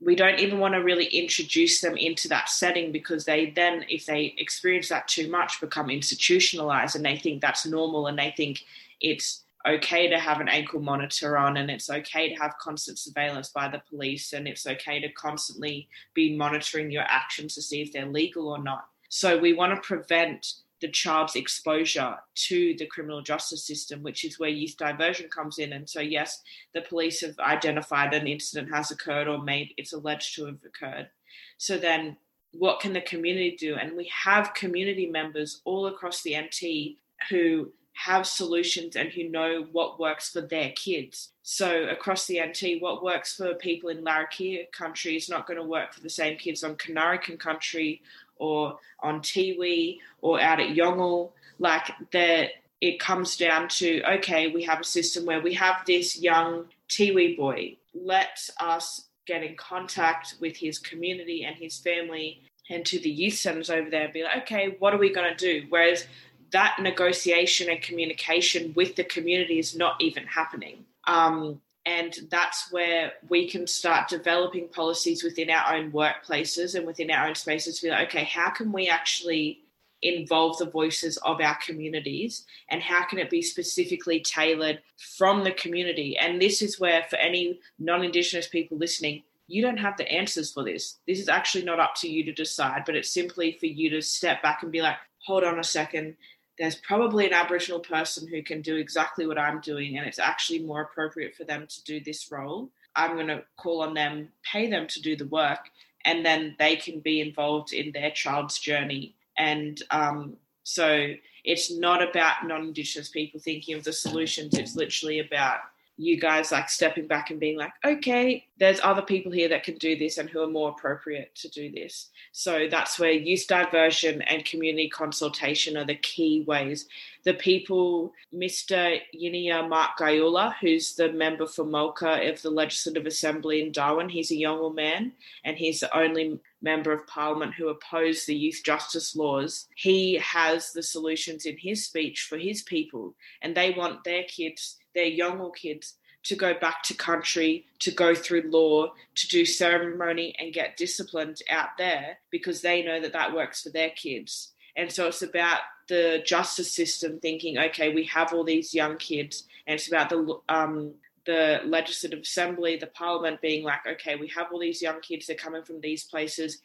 we 0.00 0.14
don't 0.14 0.38
even 0.38 0.60
want 0.60 0.74
to 0.74 0.80
really 0.80 1.06
introduce 1.06 1.80
them 1.80 1.96
into 1.96 2.28
that 2.28 2.48
setting 2.48 2.92
because 2.92 3.24
they 3.24 3.50
then, 3.50 3.84
if 3.88 4.06
they 4.06 4.34
experience 4.38 4.88
that 4.90 5.08
too 5.08 5.28
much, 5.28 5.60
become 5.60 5.90
institutionalized 5.90 6.94
and 6.94 7.04
they 7.04 7.16
think 7.16 7.40
that's 7.40 7.66
normal 7.66 8.06
and 8.06 8.16
they 8.16 8.32
think 8.36 8.62
it's 9.00 9.42
okay 9.68 10.08
to 10.08 10.18
have 10.18 10.40
an 10.40 10.48
ankle 10.48 10.80
monitor 10.80 11.36
on 11.36 11.56
and 11.56 11.70
it's 11.70 11.90
okay 11.90 12.28
to 12.28 12.40
have 12.40 12.58
constant 12.60 12.98
surveillance 12.98 13.50
by 13.50 13.68
the 13.68 13.82
police 13.88 14.32
and 14.32 14.48
it's 14.48 14.66
okay 14.66 15.00
to 15.00 15.12
constantly 15.12 15.88
be 16.14 16.36
monitoring 16.36 16.90
your 16.90 17.04
actions 17.06 17.54
to 17.54 17.62
see 17.62 17.82
if 17.82 17.92
they're 17.92 18.06
legal 18.06 18.48
or 18.48 18.62
not. 18.62 18.88
So 19.08 19.38
we 19.38 19.52
want 19.52 19.74
to 19.74 19.86
prevent 19.86 20.54
the 20.80 20.88
child's 20.88 21.34
exposure 21.34 22.16
to 22.34 22.76
the 22.78 22.86
criminal 22.86 23.20
justice 23.20 23.64
system, 23.64 24.02
which 24.02 24.24
is 24.24 24.38
where 24.38 24.48
youth 24.48 24.76
diversion 24.76 25.28
comes 25.28 25.58
in. 25.58 25.72
And 25.72 25.88
so, 25.88 26.00
yes, 26.00 26.42
the 26.72 26.82
police 26.82 27.20
have 27.22 27.38
identified 27.40 28.14
an 28.14 28.28
incident 28.28 28.72
has 28.72 28.90
occurred 28.90 29.28
or 29.28 29.42
made 29.42 29.74
it's 29.76 29.92
alleged 29.92 30.36
to 30.36 30.46
have 30.46 30.58
occurred. 30.64 31.08
So 31.56 31.78
then, 31.78 32.16
what 32.52 32.80
can 32.80 32.92
the 32.92 33.00
community 33.00 33.56
do? 33.58 33.74
And 33.74 33.96
we 33.96 34.10
have 34.24 34.54
community 34.54 35.06
members 35.06 35.60
all 35.64 35.86
across 35.86 36.22
the 36.22 36.38
NT 36.38 36.96
who 37.28 37.72
have 38.04 38.26
solutions 38.28 38.94
and 38.94 39.10
who 39.10 39.28
know 39.28 39.66
what 39.72 39.98
works 39.98 40.30
for 40.30 40.40
their 40.40 40.70
kids. 40.70 41.30
So 41.42 41.88
across 41.88 42.26
the 42.26 42.40
NT, 42.40 42.80
what 42.80 43.02
works 43.02 43.34
for 43.34 43.54
people 43.54 43.88
in 43.90 44.04
Larrakia 44.04 44.70
country 44.70 45.16
is 45.16 45.28
not 45.28 45.48
going 45.48 45.58
to 45.58 45.66
work 45.66 45.94
for 45.94 46.00
the 46.00 46.08
same 46.08 46.38
kids 46.38 46.62
on 46.62 46.76
Kanurikan 46.76 47.40
country 47.40 48.00
or 48.36 48.78
on 49.00 49.20
Tiwi 49.20 49.98
or 50.20 50.40
out 50.40 50.60
at 50.60 50.76
Yongle. 50.76 51.32
Like 51.58 51.90
that, 52.12 52.50
it 52.80 53.00
comes 53.00 53.36
down 53.36 53.66
to 53.68 54.00
okay, 54.18 54.46
we 54.46 54.62
have 54.62 54.80
a 54.80 54.84
system 54.84 55.26
where 55.26 55.40
we 55.40 55.54
have 55.54 55.84
this 55.84 56.20
young 56.20 56.66
Tiwi 56.88 57.36
boy. 57.36 57.78
Let 57.94 58.48
us 58.60 59.06
get 59.26 59.42
in 59.42 59.56
contact 59.56 60.36
with 60.40 60.56
his 60.56 60.78
community 60.78 61.44
and 61.44 61.56
his 61.56 61.78
family 61.78 62.42
and 62.70 62.86
to 62.86 63.00
the 63.00 63.10
youth 63.10 63.34
centers 63.34 63.70
over 63.70 63.90
there 63.90 64.04
and 64.04 64.12
be 64.12 64.22
like, 64.22 64.42
okay, 64.42 64.76
what 64.78 64.94
are 64.94 64.98
we 64.98 65.12
going 65.12 65.34
to 65.34 65.36
do? 65.36 65.66
Whereas 65.68 66.06
that 66.50 66.76
negotiation 66.80 67.68
and 67.70 67.82
communication 67.82 68.72
with 68.74 68.96
the 68.96 69.04
community 69.04 69.58
is 69.58 69.76
not 69.76 69.96
even 70.00 70.24
happening. 70.24 70.84
Um, 71.06 71.60
and 71.86 72.14
that's 72.30 72.70
where 72.70 73.12
we 73.28 73.48
can 73.48 73.66
start 73.66 74.08
developing 74.08 74.68
policies 74.68 75.24
within 75.24 75.50
our 75.50 75.74
own 75.74 75.90
workplaces 75.90 76.74
and 76.74 76.86
within 76.86 77.10
our 77.10 77.26
own 77.26 77.34
spaces 77.34 77.80
to 77.80 77.86
be 77.86 77.90
like, 77.90 78.08
okay, 78.08 78.24
how 78.24 78.50
can 78.50 78.72
we 78.72 78.88
actually 78.88 79.60
involve 80.02 80.58
the 80.58 80.70
voices 80.70 81.16
of 81.18 81.40
our 81.40 81.56
communities 81.64 82.44
and 82.70 82.82
how 82.82 83.04
can 83.04 83.18
it 83.18 83.30
be 83.30 83.42
specifically 83.42 84.20
tailored 84.20 84.80
from 85.16 85.44
the 85.44 85.52
community? 85.52 86.16
And 86.18 86.40
this 86.40 86.60
is 86.60 86.78
where, 86.78 87.04
for 87.08 87.16
any 87.16 87.58
non 87.78 88.04
Indigenous 88.04 88.48
people 88.48 88.76
listening, 88.76 89.22
you 89.46 89.62
don't 89.62 89.78
have 89.78 89.96
the 89.96 90.10
answers 90.12 90.52
for 90.52 90.62
this. 90.62 90.98
This 91.06 91.18
is 91.18 91.28
actually 91.28 91.64
not 91.64 91.80
up 91.80 91.94
to 91.96 92.08
you 92.08 92.22
to 92.24 92.32
decide, 92.32 92.82
but 92.84 92.96
it's 92.96 93.10
simply 93.10 93.56
for 93.58 93.66
you 93.66 93.88
to 93.90 94.02
step 94.02 94.42
back 94.42 94.62
and 94.62 94.70
be 94.70 94.82
like, 94.82 94.96
hold 95.24 95.42
on 95.42 95.58
a 95.58 95.64
second 95.64 96.16
there's 96.58 96.76
probably 96.76 97.26
an 97.26 97.32
Aboriginal 97.32 97.80
person 97.80 98.26
who 98.26 98.42
can 98.42 98.62
do 98.62 98.76
exactly 98.76 99.26
what 99.26 99.38
I'm 99.38 99.60
doing, 99.60 99.96
and 99.96 100.06
it's 100.06 100.18
actually 100.18 100.60
more 100.60 100.82
appropriate 100.82 101.36
for 101.36 101.44
them 101.44 101.66
to 101.66 101.84
do 101.84 102.00
this 102.00 102.30
role. 102.30 102.70
I'm 102.96 103.14
going 103.14 103.28
to 103.28 103.44
call 103.56 103.82
on 103.82 103.94
them, 103.94 104.28
pay 104.42 104.68
them 104.68 104.86
to 104.88 105.00
do 105.00 105.16
the 105.16 105.26
work, 105.26 105.70
and 106.04 106.24
then 106.24 106.56
they 106.58 106.76
can 106.76 107.00
be 107.00 107.20
involved 107.20 107.72
in 107.72 107.92
their 107.92 108.10
child's 108.10 108.58
journey. 108.58 109.14
And 109.36 109.80
um, 109.90 110.36
so 110.64 111.14
it's 111.44 111.72
not 111.72 112.02
about 112.02 112.46
non 112.46 112.62
Indigenous 112.62 113.08
people 113.08 113.40
thinking 113.40 113.76
of 113.76 113.84
the 113.84 113.92
solutions, 113.92 114.54
it's 114.58 114.74
literally 114.74 115.20
about 115.20 115.60
you 115.98 116.18
guys 116.18 116.52
like 116.52 116.70
stepping 116.70 117.08
back 117.08 117.30
and 117.30 117.40
being 117.40 117.58
like, 117.58 117.72
okay, 117.84 118.46
there's 118.58 118.80
other 118.84 119.02
people 119.02 119.32
here 119.32 119.48
that 119.48 119.64
can 119.64 119.74
do 119.74 119.98
this 119.98 120.16
and 120.16 120.30
who 120.30 120.40
are 120.40 120.48
more 120.48 120.70
appropriate 120.70 121.34
to 121.34 121.48
do 121.48 121.70
this. 121.72 122.10
So 122.30 122.68
that's 122.70 123.00
where 123.00 123.10
youth 123.10 123.46
diversion 123.48 124.22
and 124.22 124.44
community 124.44 124.88
consultation 124.88 125.76
are 125.76 125.84
the 125.84 125.96
key 125.96 126.44
ways. 126.46 126.86
The 127.24 127.34
people, 127.34 128.12
Mr. 128.32 129.00
Yingiya 129.12 129.68
Mark 129.68 129.98
Guyula, 129.98 130.54
who's 130.60 130.94
the 130.94 131.12
member 131.12 131.46
for 131.46 131.64
Mulka 131.64 132.30
of 132.32 132.40
the 132.42 132.50
Legislative 132.50 133.04
Assembly 133.04 133.60
in 133.60 133.72
Darwin, 133.72 134.08
he's 134.08 134.30
a 134.30 134.36
younger 134.36 134.70
man 134.70 135.12
and 135.44 135.56
he's 135.56 135.80
the 135.80 135.96
only 135.96 136.38
member 136.62 136.92
of 136.92 137.06
parliament 137.08 137.54
who 137.54 137.68
opposed 137.68 138.26
the 138.26 138.34
youth 138.34 138.62
justice 138.64 139.16
laws. 139.16 139.66
He 139.74 140.14
has 140.14 140.72
the 140.72 140.82
solutions 140.82 141.44
in 141.44 141.56
his 141.58 141.84
speech 141.84 142.22
for 142.22 142.38
his 142.38 142.62
people 142.62 143.14
and 143.42 143.56
they 143.56 143.72
want 143.72 144.04
their 144.04 144.22
kids 144.22 144.76
their 144.98 145.06
younger 145.06 145.50
kids 145.50 145.94
to 146.24 146.34
go 146.34 146.52
back 146.52 146.82
to 146.82 146.94
country, 146.94 147.64
to 147.78 147.92
go 147.92 148.14
through 148.14 148.50
law, 148.50 148.92
to 149.14 149.28
do 149.28 149.44
ceremony 149.44 150.34
and 150.38 150.52
get 150.52 150.76
disciplined 150.76 151.40
out 151.48 151.68
there 151.78 152.18
because 152.30 152.60
they 152.60 152.82
know 152.82 153.00
that 153.00 153.12
that 153.12 153.32
works 153.32 153.62
for 153.62 153.70
their 153.70 153.90
kids. 153.90 154.52
And 154.76 154.90
so 154.92 155.06
it's 155.06 155.22
about 155.22 155.60
the 155.88 156.22
justice 156.26 156.72
system 156.74 157.20
thinking, 157.20 157.58
okay, 157.58 157.94
we 157.94 158.04
have 158.04 158.32
all 158.32 158.44
these 158.44 158.74
young 158.74 158.96
kids, 158.96 159.44
and 159.66 159.74
it's 159.74 159.88
about 159.88 160.10
the 160.10 160.38
um, 160.48 160.94
the 161.24 161.60
legislative 161.64 162.20
assembly, 162.20 162.76
the 162.76 162.86
parliament 162.86 163.40
being 163.40 163.62
like, 163.62 163.86
okay, 163.86 164.16
we 164.16 164.28
have 164.28 164.46
all 164.50 164.58
these 164.58 164.80
young 164.80 165.00
kids, 165.00 165.26
they're 165.26 165.36
coming 165.36 165.62
from 165.62 165.80
these 165.80 166.04
places. 166.04 166.58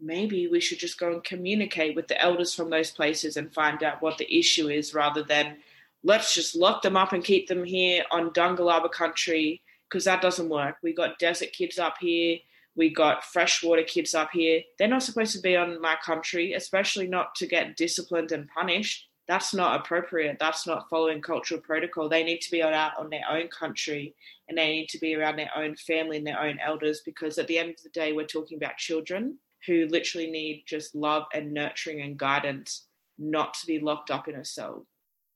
Maybe 0.00 0.48
we 0.48 0.60
should 0.60 0.78
just 0.78 0.98
go 0.98 1.12
and 1.12 1.22
communicate 1.22 1.94
with 1.94 2.08
the 2.08 2.20
elders 2.20 2.52
from 2.54 2.70
those 2.70 2.90
places 2.90 3.36
and 3.36 3.52
find 3.52 3.82
out 3.82 4.02
what 4.02 4.18
the 4.18 4.38
issue 4.38 4.68
is 4.68 4.92
rather 4.92 5.22
than 5.22 5.58
let's 6.04 6.34
just 6.34 6.56
lock 6.56 6.82
them 6.82 6.96
up 6.96 7.12
and 7.12 7.24
keep 7.24 7.48
them 7.48 7.64
here 7.64 8.04
on 8.10 8.30
Danggalaba 8.30 8.90
country 8.90 9.62
because 9.88 10.04
that 10.04 10.22
doesn't 10.22 10.48
work. 10.48 10.76
We 10.82 10.92
got 10.92 11.18
desert 11.18 11.52
kids 11.52 11.78
up 11.78 11.96
here, 12.00 12.38
we 12.78 12.90
got 12.90 13.24
freshwater 13.24 13.82
kids 13.82 14.14
up 14.14 14.30
here. 14.32 14.62
They're 14.78 14.86
not 14.86 15.02
supposed 15.02 15.32
to 15.34 15.40
be 15.40 15.56
on 15.56 15.80
my 15.80 15.96
country, 16.04 16.52
especially 16.52 17.08
not 17.08 17.34
to 17.34 17.46
get 17.48 17.76
disciplined 17.76 18.30
and 18.30 18.48
punished. 18.48 19.08
That's 19.26 19.52
not 19.52 19.80
appropriate. 19.80 20.38
That's 20.38 20.64
not 20.64 20.88
following 20.88 21.20
cultural 21.20 21.60
protocol. 21.60 22.08
They 22.08 22.22
need 22.22 22.40
to 22.40 22.50
be 22.52 22.62
out 22.62 22.92
on 22.96 23.10
their 23.10 23.24
own 23.28 23.48
country 23.48 24.14
and 24.48 24.56
they 24.56 24.68
need 24.68 24.88
to 24.90 24.98
be 24.98 25.16
around 25.16 25.36
their 25.36 25.50
own 25.56 25.74
family 25.74 26.18
and 26.18 26.26
their 26.26 26.40
own 26.40 26.58
elders 26.64 27.02
because 27.04 27.36
at 27.36 27.48
the 27.48 27.58
end 27.58 27.70
of 27.70 27.82
the 27.82 27.90
day, 27.90 28.12
we're 28.12 28.26
talking 28.26 28.56
about 28.56 28.76
children 28.76 29.38
who 29.66 29.86
literally 29.90 30.30
need 30.30 30.62
just 30.66 30.94
love 30.94 31.24
and 31.34 31.52
nurturing 31.52 32.00
and 32.00 32.16
guidance, 32.16 32.86
not 33.18 33.54
to 33.54 33.66
be 33.66 33.80
locked 33.80 34.10
up 34.10 34.28
in 34.28 34.36
a 34.36 34.44
cell. 34.44 34.86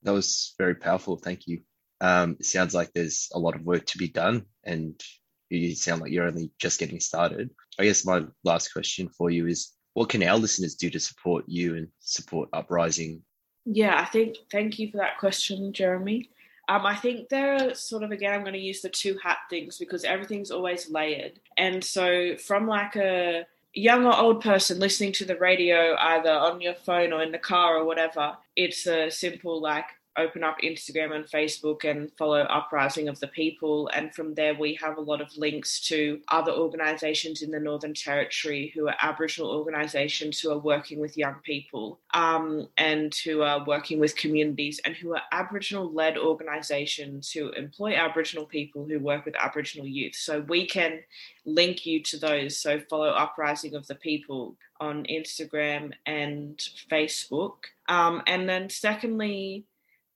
That 0.03 0.13
was 0.13 0.55
very 0.59 0.75
powerful. 0.75 1.17
Thank 1.17 1.47
you. 1.47 1.61
Um, 2.01 2.37
it 2.41 2.47
sounds 2.47 2.75
like 2.75 2.93
there's 2.93 3.29
a 3.33 3.39
lot 3.39 3.55
of 3.55 3.63
work 3.63 3.87
to 3.87 3.99
be 3.99 4.09
done, 4.09 4.47
and 4.65 5.01
you 5.51 5.75
sound 5.75 6.01
like 6.01 6.11
you're 6.11 6.27
only 6.27 6.51
just 6.59 6.81
getting 6.81 7.01
started. 7.01 7.51
I 7.79 7.85
guess 7.85 8.05
my 8.05 8.25
last 8.43 8.73
question 8.73 9.09
for 9.09 9.31
you 9.31 9.47
is 9.47 9.73
what 9.95 10.09
can 10.09 10.23
our 10.23 10.39
listeners 10.39 10.75
do 10.75 10.91
to 10.91 11.01
support 11.01 11.45
you 11.47 11.77
and 11.77 11.89
support 12.01 12.49
Uprising? 12.53 13.23
Yeah, 13.65 14.01
I 14.01 14.07
think, 14.07 14.37
thank 14.51 14.79
you 14.79 14.91
for 14.91 14.97
that 14.97 15.19
question, 15.19 15.73
Jeremy. 15.73 16.31
Um, 16.69 16.87
I 16.87 16.97
think 16.97 17.29
there 17.29 17.55
are 17.55 17.75
sort 17.75 18.03
of, 18.03 18.11
again, 18.11 18.33
I'm 18.33 18.43
going 18.43 18.55
to 18.55 18.59
use 18.59 18.81
the 18.81 18.89
two 18.89 19.19
hat 19.23 19.39
things 19.51 19.79
because 19.79 20.05
everything's 20.05 20.51
always 20.51 20.91
layered. 20.91 21.39
And 21.59 21.85
so, 21.85 22.37
from 22.37 22.67
like 22.67 22.97
a 22.97 23.47
young 23.75 24.05
or 24.05 24.17
old 24.17 24.43
person 24.43 24.79
listening 24.79 25.13
to 25.13 25.25
the 25.25 25.37
radio, 25.37 25.97
either 25.97 26.31
on 26.31 26.61
your 26.61 26.75
phone 26.75 27.13
or 27.13 27.23
in 27.23 27.33
the 27.33 27.39
car 27.39 27.77
or 27.77 27.85
whatever, 27.85 28.37
it's 28.57 28.87
a 28.87 29.11
simple 29.11 29.61
like 29.61 29.87
open 30.17 30.45
up 30.45 30.59
Instagram 30.63 31.15
and 31.15 31.25
Facebook 31.25 31.89
and 31.89 32.11
follow 32.19 32.41
Uprising 32.41 33.09
of 33.09 33.19
the 33.21 33.29
People. 33.29 33.89
And 33.95 34.15
from 34.15 34.35
there, 34.35 34.55
we 34.55 34.75
have 34.75 34.99
a 34.99 35.01
lot 35.01 35.21
of 35.21 35.37
links 35.37 35.81
to 35.89 36.21
other 36.31 36.53
organisations 36.53 37.43
in 37.43 37.51
the 37.51 37.61
Northern 37.61 37.95
Territory 37.95 38.73
who 38.75 38.89
are 38.89 38.97
Aboriginal 39.01 39.51
organisations 39.51 40.41
who 40.41 40.51
are 40.51 40.59
working 40.59 41.01
with 41.01 41.17
young 41.17 41.37
people 41.43 42.01
um, 42.15 42.69
and 42.77 43.15
who 43.25 43.43
are 43.43 43.65
working 43.65 43.99
with 43.99 44.17
communities 44.17 44.81
and 44.85 44.95
who 44.95 45.15
are 45.15 45.23
Aboriginal 45.33 45.93
led 45.93 46.19
organisations 46.19 47.31
who 47.31 47.51
employ 47.51 47.95
Aboriginal 47.95 48.45
people 48.45 48.87
who 48.87 48.99
work 48.99 49.25
with 49.25 49.37
Aboriginal 49.37 49.87
youth. 49.87 50.15
So 50.15 50.41
we 50.41 50.67
can 50.67 51.01
link 51.45 51.87
you 51.87 52.03
to 52.05 52.19
those. 52.19 52.59
So 52.59 52.81
follow 52.91 53.09
Uprising 53.09 53.75
of 53.75 53.87
the 53.87 53.95
People 53.95 54.57
on 54.81 55.05
Instagram 55.05 55.93
and 56.07 56.59
Facebook. 56.91 57.55
Um, 57.89 58.23
and 58.27 58.49
then, 58.49 58.69
secondly, 58.69 59.65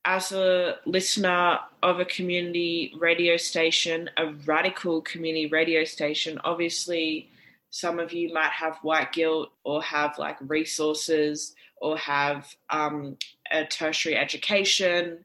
as 0.06 0.30
a 0.30 0.76
listener 0.86 1.58
of 1.82 1.98
a 1.98 2.04
community 2.04 2.94
radio 2.96 3.36
station, 3.36 4.08
a 4.16 4.32
radical 4.46 5.02
community 5.02 5.48
radio 5.48 5.84
station, 5.84 6.40
obviously 6.44 7.28
some 7.70 7.98
of 7.98 8.12
you 8.12 8.32
might 8.32 8.52
have 8.52 8.78
white 8.82 9.12
guilt 9.12 9.50
or 9.64 9.82
have 9.82 10.16
like 10.16 10.36
resources 10.40 11.54
or 11.78 11.98
have 11.98 12.46
um, 12.70 13.16
a 13.50 13.66
tertiary 13.66 14.16
education 14.16 15.24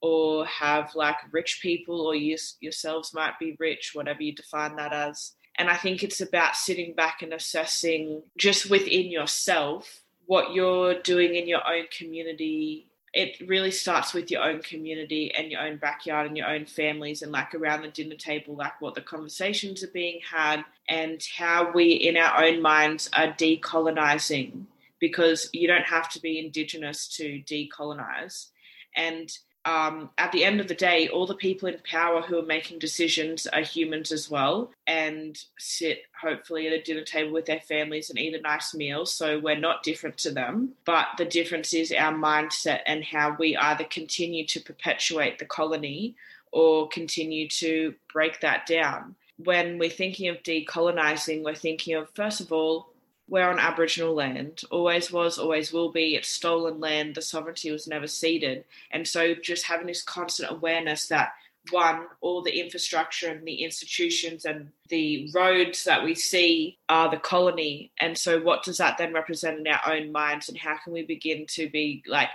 or 0.00 0.46
have 0.46 0.94
like 0.94 1.16
rich 1.32 1.58
people 1.60 2.00
or 2.00 2.14
you 2.14 2.36
yourselves 2.60 3.12
might 3.12 3.36
be 3.40 3.56
rich, 3.58 3.90
whatever 3.94 4.22
you 4.22 4.32
define 4.32 4.76
that 4.76 4.92
as. 4.92 5.32
And 5.58 5.68
I 5.68 5.76
think 5.76 6.04
it's 6.04 6.20
about 6.20 6.54
sitting 6.54 6.94
back 6.94 7.20
and 7.20 7.34
assessing 7.34 8.22
just 8.38 8.70
within 8.70 9.10
yourself 9.10 10.02
what 10.26 10.54
you're 10.54 11.02
doing 11.02 11.34
in 11.34 11.48
your 11.48 11.66
own 11.66 11.86
community 11.90 12.86
it 13.12 13.40
really 13.48 13.72
starts 13.72 14.14
with 14.14 14.30
your 14.30 14.42
own 14.42 14.62
community 14.62 15.34
and 15.34 15.50
your 15.50 15.60
own 15.60 15.76
backyard 15.76 16.28
and 16.28 16.36
your 16.36 16.48
own 16.48 16.64
families 16.64 17.22
and 17.22 17.32
like 17.32 17.54
around 17.54 17.82
the 17.82 17.88
dinner 17.88 18.14
table 18.14 18.54
like 18.54 18.80
what 18.80 18.94
the 18.94 19.00
conversations 19.00 19.82
are 19.82 19.88
being 19.88 20.20
had 20.28 20.62
and 20.88 21.20
how 21.36 21.72
we 21.72 21.92
in 21.92 22.16
our 22.16 22.44
own 22.44 22.62
minds 22.62 23.10
are 23.12 23.32
decolonizing 23.32 24.64
because 25.00 25.48
you 25.52 25.66
don't 25.66 25.86
have 25.86 26.08
to 26.10 26.20
be 26.20 26.38
indigenous 26.38 27.08
to 27.08 27.42
decolonize. 27.46 28.50
And 28.94 29.32
um, 29.64 30.10
at 30.16 30.32
the 30.32 30.44
end 30.44 30.60
of 30.60 30.68
the 30.68 30.74
day, 30.74 31.08
all 31.08 31.26
the 31.26 31.34
people 31.34 31.68
in 31.68 31.76
power 31.84 32.22
who 32.22 32.38
are 32.38 32.46
making 32.46 32.78
decisions 32.78 33.46
are 33.46 33.60
humans 33.60 34.10
as 34.10 34.30
well 34.30 34.70
and 34.86 35.38
sit 35.58 36.02
hopefully 36.18 36.66
at 36.66 36.72
a 36.72 36.82
dinner 36.82 37.04
table 37.04 37.32
with 37.32 37.44
their 37.44 37.60
families 37.60 38.08
and 38.08 38.18
eat 38.18 38.34
a 38.34 38.40
nice 38.40 38.74
meal. 38.74 39.04
So 39.04 39.38
we're 39.38 39.58
not 39.58 39.82
different 39.82 40.16
to 40.18 40.30
them. 40.30 40.72
But 40.86 41.08
the 41.18 41.26
difference 41.26 41.74
is 41.74 41.92
our 41.92 42.12
mindset 42.12 42.80
and 42.86 43.04
how 43.04 43.36
we 43.38 43.56
either 43.56 43.84
continue 43.84 44.46
to 44.46 44.60
perpetuate 44.60 45.38
the 45.38 45.44
colony 45.44 46.16
or 46.52 46.88
continue 46.88 47.46
to 47.48 47.94
break 48.12 48.40
that 48.40 48.66
down. 48.66 49.14
When 49.36 49.78
we're 49.78 49.90
thinking 49.90 50.28
of 50.28 50.42
decolonizing, 50.42 51.42
we're 51.44 51.54
thinking 51.54 51.96
of, 51.96 52.08
first 52.14 52.40
of 52.40 52.50
all, 52.50 52.90
we're 53.30 53.48
on 53.48 53.60
Aboriginal 53.60 54.12
land, 54.12 54.62
always 54.70 55.12
was, 55.12 55.38
always 55.38 55.72
will 55.72 55.92
be. 55.92 56.16
It's 56.16 56.28
stolen 56.28 56.80
land, 56.80 57.14
the 57.14 57.22
sovereignty 57.22 57.70
was 57.70 57.86
never 57.86 58.08
ceded. 58.08 58.64
And 58.90 59.06
so 59.06 59.34
just 59.34 59.64
having 59.64 59.86
this 59.86 60.02
constant 60.02 60.50
awareness 60.50 61.06
that 61.08 61.32
one, 61.70 62.06
all 62.20 62.42
the 62.42 62.58
infrastructure 62.58 63.28
and 63.28 63.46
the 63.46 63.62
institutions 63.62 64.44
and 64.46 64.70
the 64.88 65.30
roads 65.32 65.84
that 65.84 66.02
we 66.02 66.14
see 66.14 66.78
are 66.88 67.10
the 67.10 67.18
colony. 67.18 67.92
And 68.00 68.16
so, 68.16 68.40
what 68.40 68.64
does 68.64 68.78
that 68.78 68.98
then 68.98 69.12
represent 69.12 69.60
in 69.60 69.66
our 69.66 69.92
own 69.92 70.10
minds? 70.10 70.48
And 70.48 70.58
how 70.58 70.76
can 70.82 70.92
we 70.92 71.02
begin 71.02 71.46
to 71.50 71.68
be 71.68 72.02
like 72.06 72.30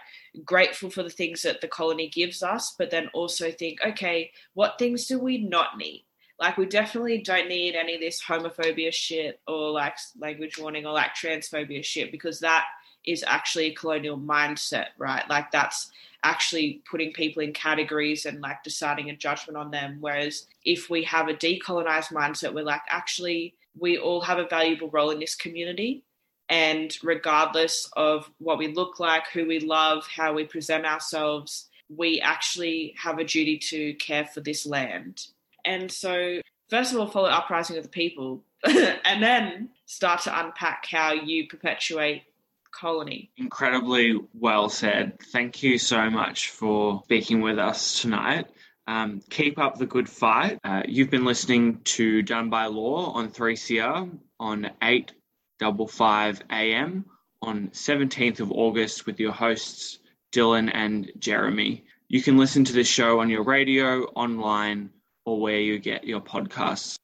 grateful 0.46 0.90
for 0.90 1.04
the 1.04 1.10
things 1.10 1.42
that 1.42 1.60
the 1.60 1.68
colony 1.68 2.08
gives 2.08 2.44
us, 2.44 2.76
but 2.78 2.92
then 2.92 3.10
also 3.14 3.52
think, 3.52 3.80
okay, 3.86 4.32
what 4.54 4.78
things 4.78 5.08
do 5.08 5.20
we 5.20 5.40
not 5.40 5.78
need? 5.78 6.06
Like, 6.40 6.58
we 6.58 6.66
definitely 6.66 7.20
don't 7.20 7.48
need 7.48 7.76
any 7.76 7.96
of 7.96 8.02
this 8.02 8.22
homophobia 8.22 8.94
shit 8.94 9.40
or 9.48 9.72
like 9.72 9.98
language 10.20 10.58
warning 10.58 10.86
or 10.86 10.94
like 10.94 11.16
transphobia 11.16 11.84
shit 11.84 12.12
because 12.12 12.40
that 12.42 12.66
is 13.06 13.24
actually 13.26 13.66
a 13.68 13.74
colonial 13.74 14.18
mindset, 14.18 14.88
right? 14.98 15.24
Like, 15.30 15.52
that's 15.52 15.92
actually 16.26 16.82
putting 16.90 17.14
people 17.14 17.44
in 17.44 17.54
categories 17.54 18.26
and 18.26 18.42
like 18.42 18.64
deciding 18.64 19.10
a 19.10 19.16
judgment 19.16 19.56
on 19.56 19.72
them. 19.72 19.98
Whereas 20.00 20.48
if 20.66 20.90
we 20.90 21.04
have 21.04 21.28
a 21.28 21.34
decolonized 21.34 22.12
mindset, 22.12 22.54
we're 22.54 22.64
like, 22.64 22.82
actually, 22.90 23.54
we 23.78 23.98
all 23.98 24.22
have 24.22 24.40
a 24.40 24.48
valuable 24.48 24.90
role 24.90 25.12
in 25.12 25.20
this 25.20 25.36
community. 25.36 26.04
And 26.50 26.96
regardless 27.04 27.90
of 27.96 28.30
what 28.40 28.58
we 28.58 28.68
look 28.68 29.00
like, 29.00 29.28
who 29.32 29.48
we 29.48 29.60
love, 29.60 30.08
how 30.08 30.34
we 30.34 30.46
present 30.46 30.86
ourselves, 30.86 31.70
we 31.96 32.20
actually 32.22 32.96
have 32.98 33.20
a 33.20 33.24
duty 33.24 33.58
to 33.58 33.94
care 33.96 34.26
for 34.26 34.42
this 34.42 34.66
land. 34.66 35.28
And 35.66 35.92
so, 35.92 36.42
first 36.70 36.94
of 36.94 37.00
all, 37.00 37.08
follow 37.08 37.30
Uprising 37.30 37.78
of 37.78 37.84
the 37.84 37.90
People, 37.90 38.44
and 38.66 39.22
then 39.22 39.70
start 39.86 40.22
to 40.22 40.40
unpack 40.40 40.86
how 40.90 41.14
you 41.14 41.48
perpetuate 41.48 42.24
colony. 42.72 43.32
Incredibly 43.38 44.20
well 44.34 44.70
said. 44.70 45.20
Thank 45.32 45.64
you 45.64 45.78
so 45.78 46.10
much 46.10 46.50
for 46.50 47.02
speaking 47.06 47.42
with 47.42 47.58
us 47.58 48.02
tonight. 48.02 48.48
Um, 48.88 49.22
keep 49.30 49.58
up 49.58 49.78
the 49.78 49.88
good 49.88 50.08
fight. 50.08 50.60
Uh, 50.64 50.84
you've 50.88 51.10
been 51.10 51.26
listening 51.26 51.82
to 51.86 52.22
Done 52.22 52.50
by 52.50 52.68
Law 52.68 53.14
on 53.14 53.32
3CR 53.32 54.12
on 54.40 54.66
855 54.82 56.42
AM 56.52 57.06
on 57.42 57.70
17th 57.70 58.42
of 58.42 58.52
August 58.52 59.06
with 59.06 59.20
your 59.20 59.32
hosts 59.32 60.00
Dylan 60.32 60.70
and 60.74 61.12
Jeremy. 61.18 61.86
You 62.08 62.22
can 62.22 62.38
listen 62.38 62.66
to 62.66 62.74
this 62.74 62.88
show 62.88 63.20
on 63.22 63.30
your 63.30 63.44
radio, 63.44 64.04
online, 64.04 64.92
or 65.26 65.40
where 65.40 65.60
you 65.60 65.80
get 65.80 66.06
your 66.06 66.22
podcasts. 66.22 66.98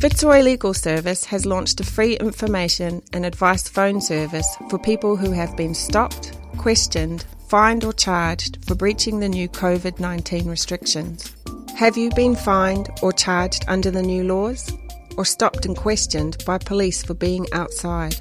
Fitzroy 0.00 0.42
Legal 0.42 0.74
Service 0.74 1.24
has 1.24 1.44
launched 1.44 1.80
a 1.80 1.84
free 1.84 2.16
information 2.18 3.02
and 3.12 3.26
advice 3.26 3.68
phone 3.68 4.00
service 4.00 4.56
for 4.70 4.78
people 4.78 5.16
who 5.16 5.32
have 5.32 5.56
been 5.56 5.74
stopped, 5.74 6.38
questioned, 6.56 7.24
fined, 7.48 7.84
or 7.84 7.92
charged 7.92 8.64
for 8.64 8.74
breaching 8.76 9.18
the 9.18 9.28
new 9.28 9.48
COVID 9.48 9.98
19 9.98 10.46
restrictions. 10.46 11.34
Have 11.76 11.96
you 11.96 12.10
been 12.10 12.36
fined 12.36 12.88
or 13.02 13.12
charged 13.12 13.64
under 13.66 13.90
the 13.90 14.02
new 14.02 14.24
laws? 14.24 14.72
Or 15.16 15.24
stopped 15.24 15.66
and 15.66 15.76
questioned 15.76 16.44
by 16.46 16.58
police 16.58 17.02
for 17.02 17.14
being 17.14 17.46
outside? 17.52 18.20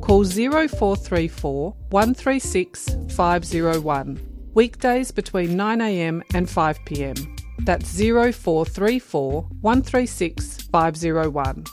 Call 0.00 0.24
0434 0.24 1.74
136 1.90 2.96
501 3.10 4.35
weekdays 4.56 5.12
between 5.12 5.50
9am 5.50 6.22
and 6.34 6.48
5pm. 6.48 7.40
That's 7.60 7.96
0434 7.96 9.42
136 9.60 10.62
501. 10.62 11.64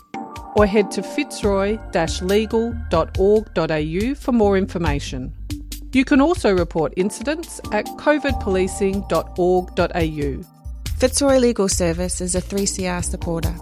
Or 0.55 0.67
head 0.67 0.91
to 0.91 1.01
fitzroy 1.01 1.79
legal.org.au 2.21 4.15
for 4.15 4.31
more 4.31 4.57
information. 4.57 5.33
You 5.93 6.05
can 6.05 6.21
also 6.21 6.55
report 6.55 6.93
incidents 6.97 7.59
at 7.71 7.85
covidpolicing.org.au. 7.85 10.43
Fitzroy 10.97 11.37
Legal 11.37 11.67
Service 11.67 12.21
is 12.21 12.35
a 12.35 12.41
3CR 12.41 13.03
supporter. 13.03 13.55